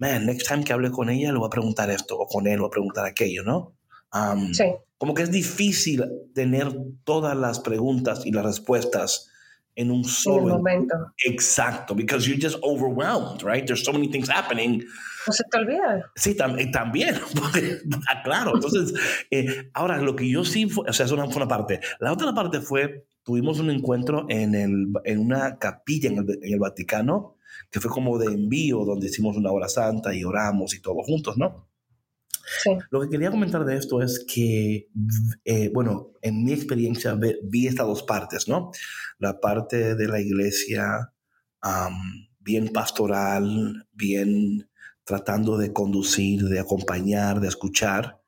[0.00, 2.54] man, next time que hable con ella le voy a preguntar esto, o con él
[2.54, 3.76] le voy a preguntar aquello, ¿no?
[4.52, 4.64] sí.
[4.98, 6.68] Como que es difícil tener
[7.04, 9.30] todas las preguntas y las respuestas
[9.74, 10.94] en un solo momento.
[11.24, 13.64] Exacto, because you're just overwhelmed, right?
[13.66, 14.84] There's so many things happening.
[15.26, 16.10] No se te olvida.
[16.16, 17.14] Sí, también,
[18.08, 18.52] ah, claro.
[18.54, 18.92] Entonces,
[19.30, 21.80] eh, ahora lo que yo sí, o sea, eso fue una parte.
[21.98, 26.52] La otra parte fue, tuvimos un encuentro en, el, en una capilla en el, en
[26.52, 27.36] el Vaticano
[27.70, 31.36] que fue como de envío, donde hicimos una hora santa y oramos y todos juntos,
[31.36, 31.68] ¿no?
[32.62, 32.70] Sí.
[32.90, 34.88] Lo que quería comentar de esto es que,
[35.44, 38.72] eh, bueno, en mi experiencia vi estas dos partes, ¿no?
[39.18, 41.12] La parte de la iglesia
[42.40, 44.68] bien pastoral, bien
[45.04, 48.20] tratando de conducir, de acompañar, de escuchar.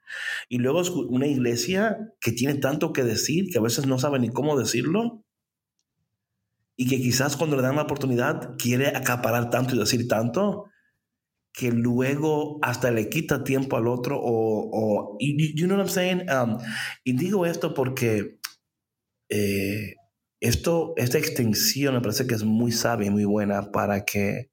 [0.48, 4.28] Y luego una iglesia que tiene tanto que decir que a veces no sabe ni
[4.28, 5.24] cómo decirlo
[6.76, 10.66] y que quizás cuando le dan la oportunidad quiere acaparar tanto y decir tanto
[11.52, 16.30] que luego hasta le quita tiempo al otro o, o you, know what I'm saying?
[16.30, 16.58] Um,
[17.04, 18.38] y digo esto porque
[19.28, 19.96] eh,
[20.40, 24.50] esto, esta extensión me parece que es muy sabia y muy buena para que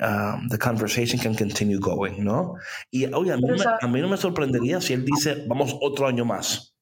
[0.00, 2.56] um, the conversation can continue going, ¿no?
[2.90, 3.48] Y oye, a mí,
[3.80, 6.74] a mí no me sorprendería si él dice, vamos otro año más.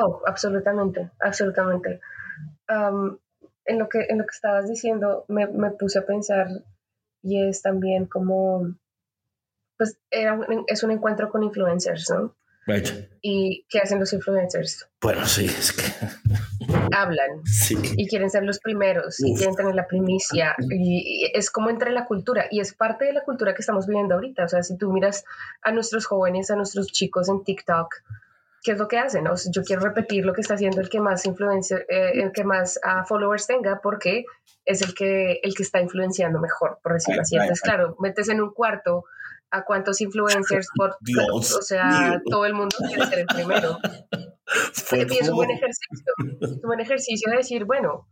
[0.00, 2.00] Oh, absolutamente, absolutamente.
[2.68, 3.18] Um,
[3.68, 6.48] en lo que, en lo que estabas diciendo, me, me puse a pensar
[7.22, 8.74] y es también como,
[9.76, 12.34] pues era es un encuentro con influencers, ¿no?
[12.66, 12.88] Right.
[13.22, 14.88] ¿Y qué hacen los influencers?
[15.00, 15.82] Bueno, sí, es que...
[16.94, 17.76] Hablan sí.
[17.96, 21.94] y quieren ser los primeros y quieren tener la primicia y, es como entra en
[21.94, 24.44] la cultura y es parte de la cultura que estamos viviendo ahorita.
[24.44, 25.24] O sea, si tú miras
[25.62, 27.94] a nuestros jóvenes, a nuestros chicos en TikTok,
[28.62, 29.24] ¿qué es lo que hacen?
[29.52, 32.78] yo quiero repetir lo que está haciendo el que más influencia, eh, el que más
[32.84, 34.24] uh, followers tenga, porque
[34.64, 37.36] es el que, el que está influenciando mejor, por decirlo así.
[37.36, 39.04] Entonces, claro, metes en un cuarto
[39.50, 42.22] a cuántos influencers por Dios o sea, mío.
[42.30, 43.78] todo el mundo quiere ser el primero.
[44.90, 48.08] Y es un buen ejercicio, es un buen ejercicio de decir, bueno,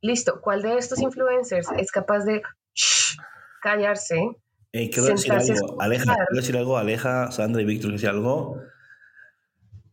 [0.00, 2.40] listo, ¿cuál de estos influencers es capaz de
[2.74, 3.18] shh,
[3.60, 4.16] callarse?
[4.72, 8.56] Eh, quiero decir algo, Aleja, quiero decir algo, Aleja, Sandra y Víctor, quiero decir algo.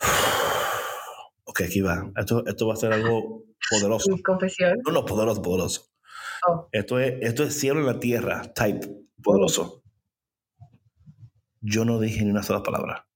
[1.45, 2.12] Ok, aquí va.
[2.18, 4.12] Esto, esto va a ser algo poderoso.
[4.12, 4.80] Mi confesión.
[4.86, 5.91] No, no, poderoso, poderoso.
[6.47, 8.88] Oh, Esto es, esto es cielo en la tierra, type,
[9.22, 9.84] poderoso.
[11.62, 13.08] Yo no dije ni una sola palabra.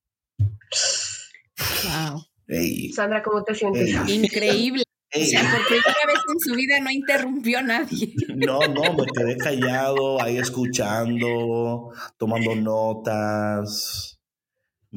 [1.83, 2.23] Wow.
[2.47, 3.89] Ey, Sandra, ¿cómo te sientes?
[4.07, 4.23] Ey.
[4.23, 4.83] Increíble.
[5.15, 5.25] O ey.
[5.25, 8.13] sea, por primera vez en su vida no interrumpió a nadie.
[8.35, 14.16] No, no, me quedé callado, ahí escuchando, tomando notas,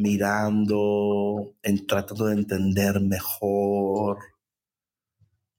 [0.01, 4.19] mirando, en, tratando de entender mejor.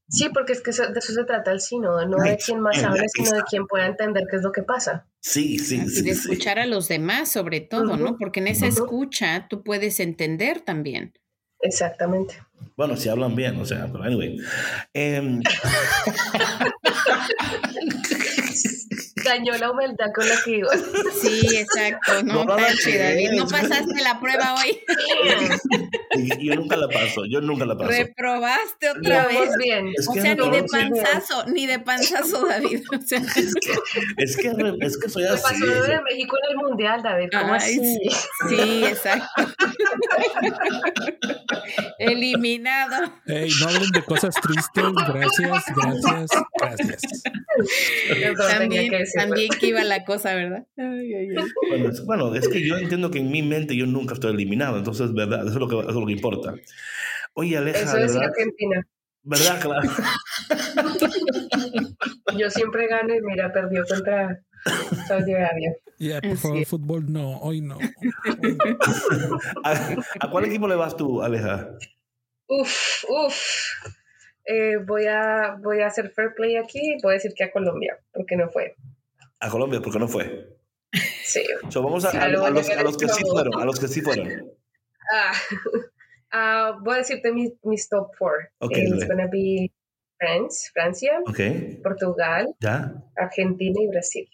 [0.09, 2.83] Sí, porque es que eso- de eso se trata el sínodo, no de quién más
[2.83, 5.07] habla, sino de quien pueda entender qué es lo que pasa.
[5.21, 6.01] Sí, sí, Y sí.
[6.03, 6.31] de sí.
[6.31, 8.17] escuchar a los demás, sobre todo, ¿no?
[8.17, 11.13] Porque en esa escucha tú puedes entender también.
[11.61, 12.35] Exactamente.
[12.77, 14.37] Bueno, si hablan bien, o sea, pero anyway.
[14.93, 15.41] Em,
[19.23, 20.69] Dañó la humildad con la que iba.
[21.21, 22.23] Sí, exacto.
[22.23, 24.79] No, No, David, no pasaste la prueba hoy.
[26.15, 27.89] y- yo nunca la paso, yo nunca la paso.
[27.91, 29.51] Reprobaste otra vez.
[29.63, 29.89] bien.
[29.95, 32.81] Es O sea, no, ni de panzazo, ni de panzazo, David.
[32.91, 33.19] O sea,
[34.17, 34.51] Es que,
[34.81, 35.43] es que soy Me así.
[35.43, 37.27] pasó lo de México en el Mundial, David.
[37.31, 38.09] ¿Cómo Ay, así?
[38.49, 39.27] sí, exacto.
[41.99, 43.13] Eliminado.
[43.25, 44.83] Ey, no hablen de cosas tristes.
[45.07, 47.01] Gracias, gracias, gracias.
[48.37, 50.65] También, que también que iba la cosa, ¿verdad?
[50.77, 51.45] Ay, ay, ay.
[51.69, 54.77] Bueno, es, bueno, es que yo entiendo que en mi mente yo nunca estoy eliminado,
[54.77, 55.47] entonces, ¿verdad?
[55.47, 56.55] Eso es lo que, eso es lo que importa.
[57.33, 58.23] Oye, Aleja, Eso ¿verdad?
[58.23, 58.85] Argentina.
[59.23, 59.61] ¿Verdad?
[59.61, 59.81] Claro.
[62.37, 64.39] Yo siempre gano y mira, perdió contra
[65.07, 65.75] Saudi Arabia.
[65.99, 66.67] Ya, por favor, es.
[66.67, 67.77] fútbol no, hoy no.
[69.63, 71.69] ¿A, a cuál equipo le vas tú, Aleja?
[72.47, 73.35] Uf, uf.
[74.45, 77.51] Eh, voy, a, voy a hacer fair play aquí y voy a decir que a
[77.51, 78.75] Colombia, porque no fue.
[79.39, 80.47] A Colombia, porque no fue.
[81.23, 81.43] Sí.
[81.69, 84.01] So, vamos a, a- a los, a los que sí fueron, a los que sí
[84.01, 84.51] fueron.
[85.13, 85.31] Ah,
[86.31, 88.49] ah, voy a decirte mis, mis top four.
[88.59, 88.85] Ok, Eh.
[88.87, 89.71] It's gonna be
[90.19, 91.39] France, Francia, Ok,
[91.83, 92.93] Portugal, ya.
[93.15, 94.27] Argentina y Brasil.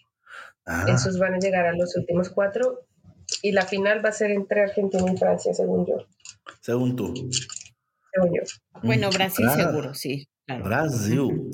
[0.68, 2.84] Ah, Esos van a llegar a los últimos cuatro.
[3.42, 5.96] Y la final va a ser entre Argentina y Francia, según yo.
[6.60, 7.12] según tú.
[8.12, 8.42] Según yo.
[8.82, 10.28] Bueno, Brasil Ah, seguro, sí.
[10.46, 10.64] Claro.
[10.64, 11.50] Brasil.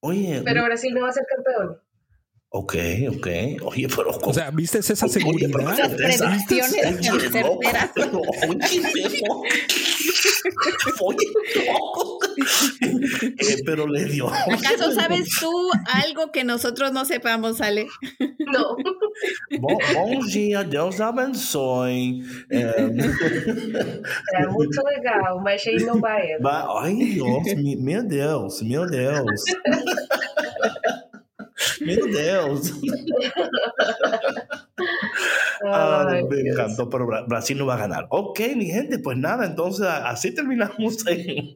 [0.00, 1.80] Oye, Pero Brasil no va a ser campeón.
[2.50, 2.74] ok,
[3.16, 3.26] ok.
[3.64, 5.72] Oye, pero O sea, ¿viste esa Oye, seguridad?
[5.72, 7.90] Esas predicciones Oye, tan certeras.
[8.12, 8.20] loco.
[8.48, 8.58] Oye,
[11.00, 11.26] Oye,
[11.66, 12.13] loco.
[13.38, 14.28] Eh, pero le dio.
[14.28, 15.50] ¿Acaso sabes tú
[15.92, 17.86] algo que nosotros no sepamos, Ale?
[18.38, 18.76] No.
[19.60, 22.22] Bom, bom dia, Deus abençoe.
[22.50, 22.90] Eh,
[24.34, 26.36] É muito legal, mas aí não vai.
[26.96, 29.42] Dios, mi- meu Deus, meu Deus.
[31.80, 32.72] Meu Deus.
[35.62, 38.06] Ay, Ai, me encantó, pero Bra- Brasil no va a ganar.
[38.10, 41.06] Ok, mi gente, pues nada, entonces así terminamos.
[41.06, 41.54] en-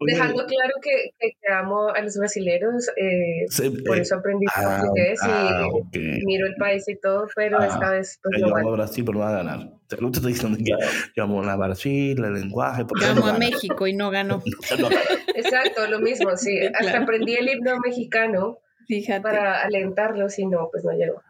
[0.00, 3.44] Dejando claro que, que, que amo a los brasileños, eh,
[3.86, 6.24] por eh, eso aprendí ah, portugués ah, y ok.
[6.24, 8.72] miro el país y todo, pero Ah, esta vez pues Yo no amo a.
[8.76, 9.70] Brasil, pero no va a ganar.
[9.88, 10.72] Te lo estoy diciendo que
[11.16, 12.84] yo amo a Brasil, el lenguaje.
[12.86, 13.38] porque Yo no amo a.
[13.38, 14.42] México y no ganó.
[15.34, 16.58] Exacto, lo mismo, sí.
[16.60, 17.02] Hasta Claro.
[17.02, 19.20] aprendí el himno mexicano Fíjate.
[19.20, 21.22] para alentarlos y no, pues no llegó.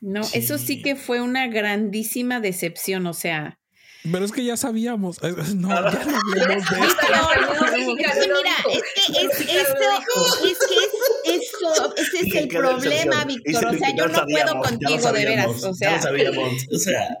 [0.00, 0.80] No, eso Sí.
[0.80, 3.58] que fue una grandísima decepción, o sea.
[4.02, 5.20] Pero es que ya sabíamos.
[5.22, 7.06] No, ya no hablemos de esto.
[8.34, 9.88] mira, es que es, esto,
[10.44, 13.24] es que es eso, ese es el problema.
[13.24, 13.66] Víctor.
[13.66, 15.64] O sea, yo no puedo contigo, de veras.
[15.64, 15.96] O sea.
[15.96, 17.18] O sea,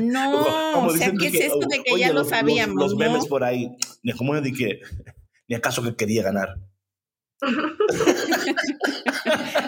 [0.00, 2.76] no, o sea, ¿qué es esto de que ya lo sabíamos?
[2.76, 2.98] Los, no?
[2.98, 4.80] memes por ahí, ni como de que,
[5.48, 6.56] ni acaso que quería ganar.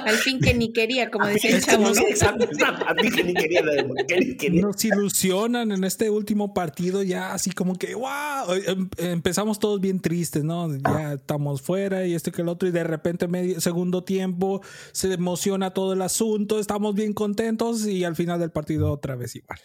[0.09, 1.95] Al fin que ni quería, como decía el chavo, no ¿no?
[1.95, 2.85] sé, exacto, exacto.
[2.89, 3.63] A mí que ni quería,
[4.07, 4.63] que ni quería.
[4.63, 10.01] Nos ilusionan en este último partido ya así como que, wow, em- empezamos todos bien
[10.01, 10.69] tristes, ¿no?
[10.77, 14.61] Ya estamos fuera y esto y que el otro y de repente medio segundo tiempo
[14.93, 19.37] se emociona todo el asunto, estamos bien contentos y al final del partido otra vez
[19.37, 19.59] igual.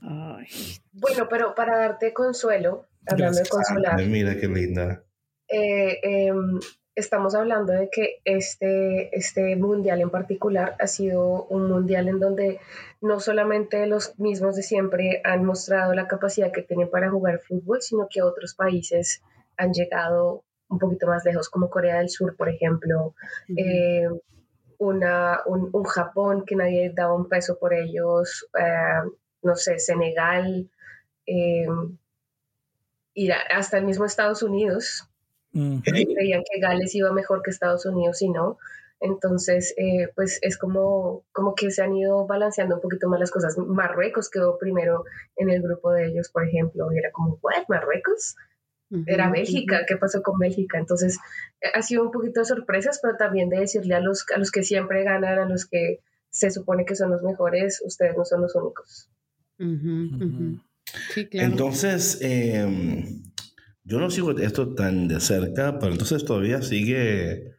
[0.00, 0.46] Ay,
[0.92, 3.44] Bueno, pero para darte consuelo, hablando Gracias.
[3.44, 5.04] de consolar, Ay, mira qué linda.
[5.48, 6.58] eh, em,
[6.94, 12.60] estamos hablando de que este, este mundial en particular ha sido un mundial en donde
[13.00, 17.80] no solamente los mismos de siempre han mostrado la capacidad que tienen para jugar fútbol,
[17.80, 19.22] sino que otros países
[19.56, 23.14] han llegado un poquito más lejos, como Corea del Sur, por ejemplo,
[23.56, 24.08] eh,
[24.78, 29.10] una, un, Japón que nadie daba un peso por ellos, eh,
[29.42, 30.70] no sé, Senegal,
[31.26, 31.66] eh,
[33.14, 35.11] y hasta el mismo Estados Unidos.
[35.52, 38.58] Creían que Gales iba mejor que Estados Unidos y no.
[39.00, 43.32] Entonces, eh, pues es como, como que se han ido balanceando un poquito más las
[43.32, 43.58] cosas.
[43.58, 45.04] Marruecos quedó primero
[45.36, 47.64] en el grupo de ellos, por ejemplo, y era como, ¿what?
[47.68, 48.36] ¿Marruecos?
[49.06, 50.78] Era Bélgica, ¿qué pasó con Bélgica?
[50.78, 51.18] Entonces,
[51.62, 54.50] eh, ha sido un poquito de sorpresas, pero también de decirle a los, a los
[54.50, 58.42] que siempre ganan, a los que se supone que son los mejores, ustedes no son
[58.42, 59.10] los únicos.
[61.32, 63.22] Entonces, em,
[63.92, 67.52] yo no sigo esto tan de cerca, pero entonces todavía sigue,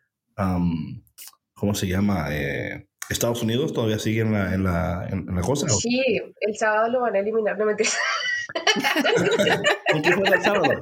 [1.54, 2.26] ¿cómo se llama?
[2.32, 5.70] Eh, Estados Unidos todavía sigue en la, en la, en la cosa.
[5.70, 6.02] Sí,
[6.40, 7.76] el sábado lo van a eliminar, no me
[9.92, 10.82] ¿Con quién fue el sábado?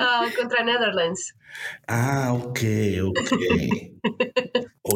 [0.00, 1.36] Ah, contra Netherlands.
[1.86, 2.58] Ah, ok,
[3.04, 3.20] ok.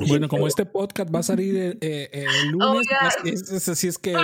[0.08, 4.16] bueno, como este podcast va a salir el, eh, eh, lunes, oh, así es que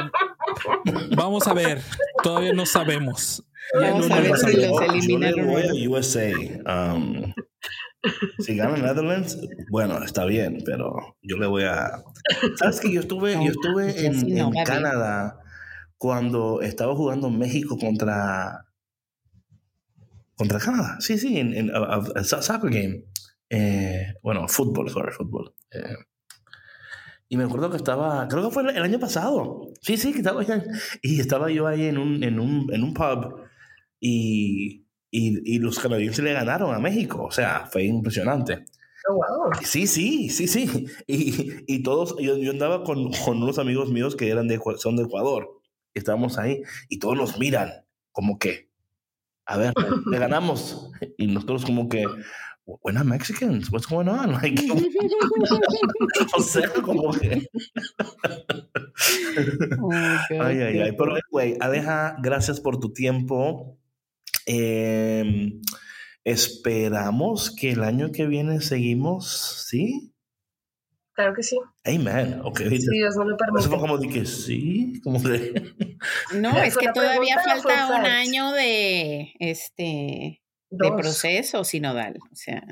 [1.16, 1.80] vamos a ver,
[2.24, 3.44] todavía no sabemos.
[3.74, 5.38] Vamos a ver si los eliminaron.
[5.38, 6.30] Yo le voy a USA.
[6.94, 7.32] Um,
[8.38, 9.38] si gana Netherlands,
[9.70, 12.02] bueno, está bien, pero yo le voy a.
[12.56, 15.38] ¿Sabes que yo estuve, yo estuve en, en Canadá
[15.96, 18.66] cuando estaba jugando México contra
[20.36, 20.96] contra Canadá.
[21.00, 23.04] Sí, sí, en, en soccer game.
[23.48, 25.54] Eh, bueno, fútbol, sorry, fútbol.
[25.70, 25.94] Eh,
[27.28, 29.68] y me acuerdo que estaba, creo que fue el, año pasado.
[29.80, 30.42] Sí, sí, que estaba
[31.02, 33.42] Y estaba yo ahí en un, en un, en un pub
[34.04, 37.22] y, y, y, los canadienses le ganaron a México.
[37.22, 38.64] O sea, fue impresionante.
[39.08, 39.52] Oh, wow.
[39.62, 40.86] Sí, sí, sí, sí.
[41.06, 44.96] Y, y todos, yo, yo andaba con, con, unos amigos míos que eran de, son
[44.96, 45.60] de Ecuador.
[45.94, 47.70] Estábamos ahí y todos nos miran
[48.10, 48.70] como que,
[49.46, 49.72] a ver,
[50.10, 50.90] le ganamos.
[51.16, 52.04] Y nosotros como que,
[52.66, 54.32] we're not Mexicans, what's going on?
[54.32, 54.60] Like,
[56.36, 57.40] o sea, como que...
[60.40, 60.92] ay, ay, ay.
[60.98, 63.78] Pero, güey, Aleja, gracias por tu tiempo.
[64.46, 65.52] Eh,
[66.24, 70.12] esperamos que el año que viene seguimos, ¿sí?
[71.14, 71.58] Claro que sí.
[71.84, 72.40] Amen.
[72.42, 72.60] Ok.
[72.60, 73.60] Si Dios no lo permite.
[73.60, 75.74] Eso fue como de que sí, como de...
[76.34, 82.62] No, es que todavía falta un año de este de proceso sinodal, o sea.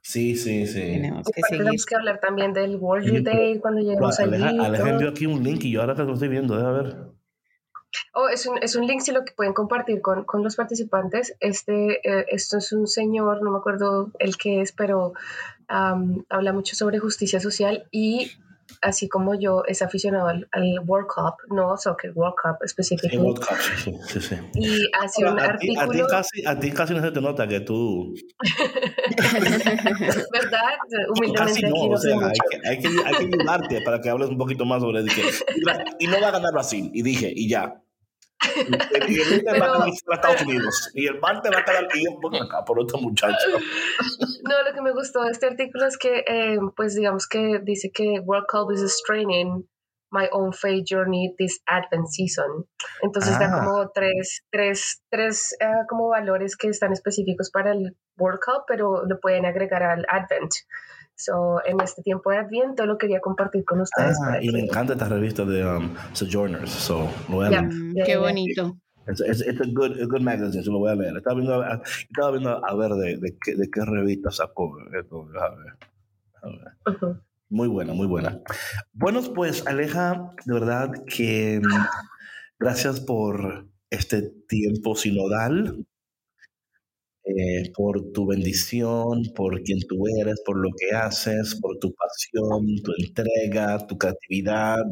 [0.00, 0.80] Sí, sí, sí.
[0.80, 1.58] Tenemos que, seguir.
[1.58, 4.58] tenemos que hablar también del World Day cuando lleguemos allí.
[4.58, 7.11] Aleja envió aquí un link y yo ahora que lo estoy viendo, déjame ver.
[8.14, 11.34] Oh, es un, es un link si lo que pueden compartir con, con los participantes.
[11.40, 15.12] Este, eh, esto es un señor, no me acuerdo el que es, pero
[15.68, 18.32] habla mucho sobre justicia social y
[18.80, 20.48] así como yo es aficionado al,
[20.86, 23.24] World Cup, no Soccer World Cup específicamente.
[23.24, 24.36] World Cup, sí, sí, sí.
[24.54, 25.90] Y hace un a artículo...
[25.90, 28.14] Ti, a, ti casi, a ti casi no se te nota que tú...
[30.32, 30.60] ¿Verdad?
[31.08, 34.28] Humildemente casi no, o sea, hay que, hay, que, hay que ayudarte para que hables
[34.28, 35.04] un poquito más sobre...
[35.04, 35.22] Que,
[35.98, 37.82] y no va a ganar Brasil, y dije, y ya.
[39.08, 40.90] Y el lunes va a Estados Unidos.
[40.94, 42.04] Y el martes va a quedar aquí
[42.40, 43.48] acá por otro muchacho.
[44.44, 47.92] No, lo que me gustó de este artículo es que, eh, pues digamos que dice
[47.92, 49.68] que World Cup is straining
[50.12, 52.66] my own faith journey this Advent season.
[53.02, 53.58] Entonces da ah.
[53.58, 59.04] como tres, tres, tres uh, como valores que están específicos para el World Cup, pero
[59.06, 60.52] lo pueden agregar al Advent.
[61.16, 64.18] So, en este tiempo de Adviento lo quería compartir con ustedes.
[64.26, 66.70] Ah, y me encanta esta revista de um, Sojourners.
[66.70, 67.68] So, lo voy a leer.
[68.04, 68.76] Qué bonito.
[69.06, 71.16] Es un a good, a good magazine, lo voy a leer.
[71.16, 75.28] Estaba viendo, estaba viendo a ver de, de, qué, de qué revista sacó esto.
[75.40, 75.76] A ver.
[76.42, 77.16] A ver.
[77.48, 78.40] Muy buena, muy buena.
[78.92, 81.84] Bueno, pues Aleja, de verdad que mm,
[82.58, 85.84] gracias por este tiempo sinodal.
[87.24, 92.66] Eh, por tu bendición, por quien tú eres, por lo que haces, por tu pasión,
[92.82, 94.82] tu entrega, tu creatividad.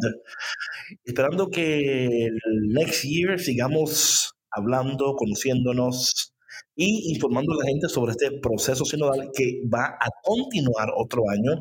[1.05, 2.39] Esperando que el
[2.73, 6.33] next year sigamos hablando, conociéndonos
[6.77, 11.61] y informando a la gente sobre este proceso sinodal que va a continuar otro año.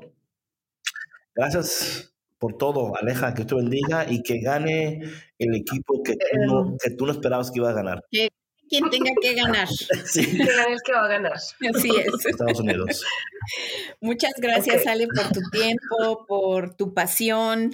[1.34, 5.02] Gracias por todo, Aleja, que te bendiga y que gane
[5.40, 8.04] el equipo que tú no, que tú no esperabas que iba a ganar
[8.90, 9.68] quien tenga que ganar.
[10.06, 10.22] Sí.
[10.22, 11.34] el que va a ganar.
[11.34, 12.26] Así es.
[12.26, 13.04] Estados Unidos.
[14.02, 17.72] Muchas gracias, Ale, por tu tiempo, por tu pasión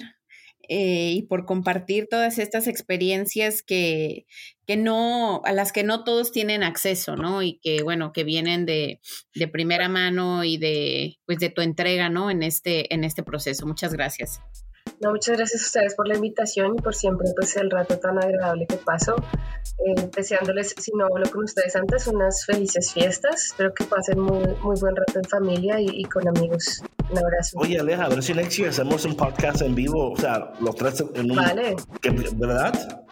[0.68, 4.26] eh, y por compartir todas estas experiencias que,
[4.66, 7.42] que no, a las que no todos tienen acceso, ¿no?
[7.42, 9.00] Y que, bueno, que vienen de,
[9.34, 12.30] de primera mano y de, pues, de tu entrega, ¿no?
[12.30, 13.66] En este, en este proceso.
[13.66, 14.40] Muchas gracias.
[15.00, 18.18] No, muchas gracias a ustedes por la invitación y por siempre pues el rato tan
[18.18, 19.14] agradable que paso.
[19.78, 23.46] Eh, deseándoles, si no hablo con ustedes antes, unas felices fiestas.
[23.46, 26.82] Espero que pasen muy, muy buen rato en familia y con amigos.
[27.10, 27.58] Un abrazo.
[27.58, 30.74] Oye, Aleja, a ver si next year hacemos un podcast en vivo, o sea, los
[30.74, 31.36] tres en un...
[31.36, 31.76] Vale.
[32.36, 33.04] ¿Verdad?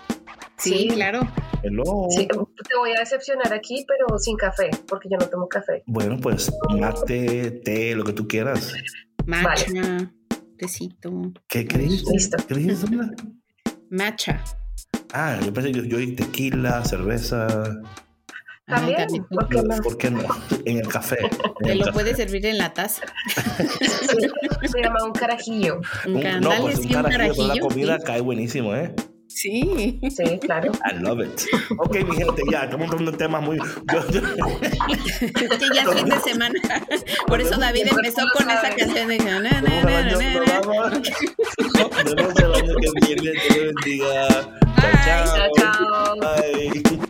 [0.56, 1.20] Sí, claro.
[1.62, 1.84] Hello.
[2.10, 5.82] Sí, te voy a decepcionar aquí, pero sin café, porque yo no tomo café.
[5.86, 8.72] Bueno, pues mate, té, lo que tú quieras.
[9.26, 10.10] Matcha,
[10.56, 11.32] tecito.
[11.48, 12.04] ¿Qué crees?
[12.12, 12.36] Listo.
[12.46, 12.86] ¿Qué dijiste?
[13.90, 14.42] Matcha.
[15.12, 17.46] Ah, yo pensé que yo, yo tequila, cerveza.
[18.66, 19.06] Ah, También.
[19.28, 19.76] ¿por qué no?
[19.82, 20.22] ¿Por qué no?
[20.64, 21.18] En el café.
[21.20, 21.30] En
[21.66, 21.92] Te el lo café.
[21.94, 23.02] puedes servir en la taza.
[24.60, 25.80] Sí, se llama un carajillo.
[26.06, 27.66] Un Un- candale, no, pues un un carajillo, pero la carajillo.
[27.68, 28.94] comida cae buenísimo, ¿eh?
[29.34, 29.98] Sí.
[30.16, 30.70] Sí, claro.
[30.88, 31.42] I love it.
[31.78, 33.58] Ok, mi gente, ya, estamos dando temas muy.
[33.58, 33.66] es
[35.94, 36.54] fin de semana.
[37.26, 39.18] Por eso David empezó con esa canción de.
[39.18, 40.14] Na, na, que viene.
[43.20, 44.28] Dios bendiga.
[46.20, 47.04] Bye.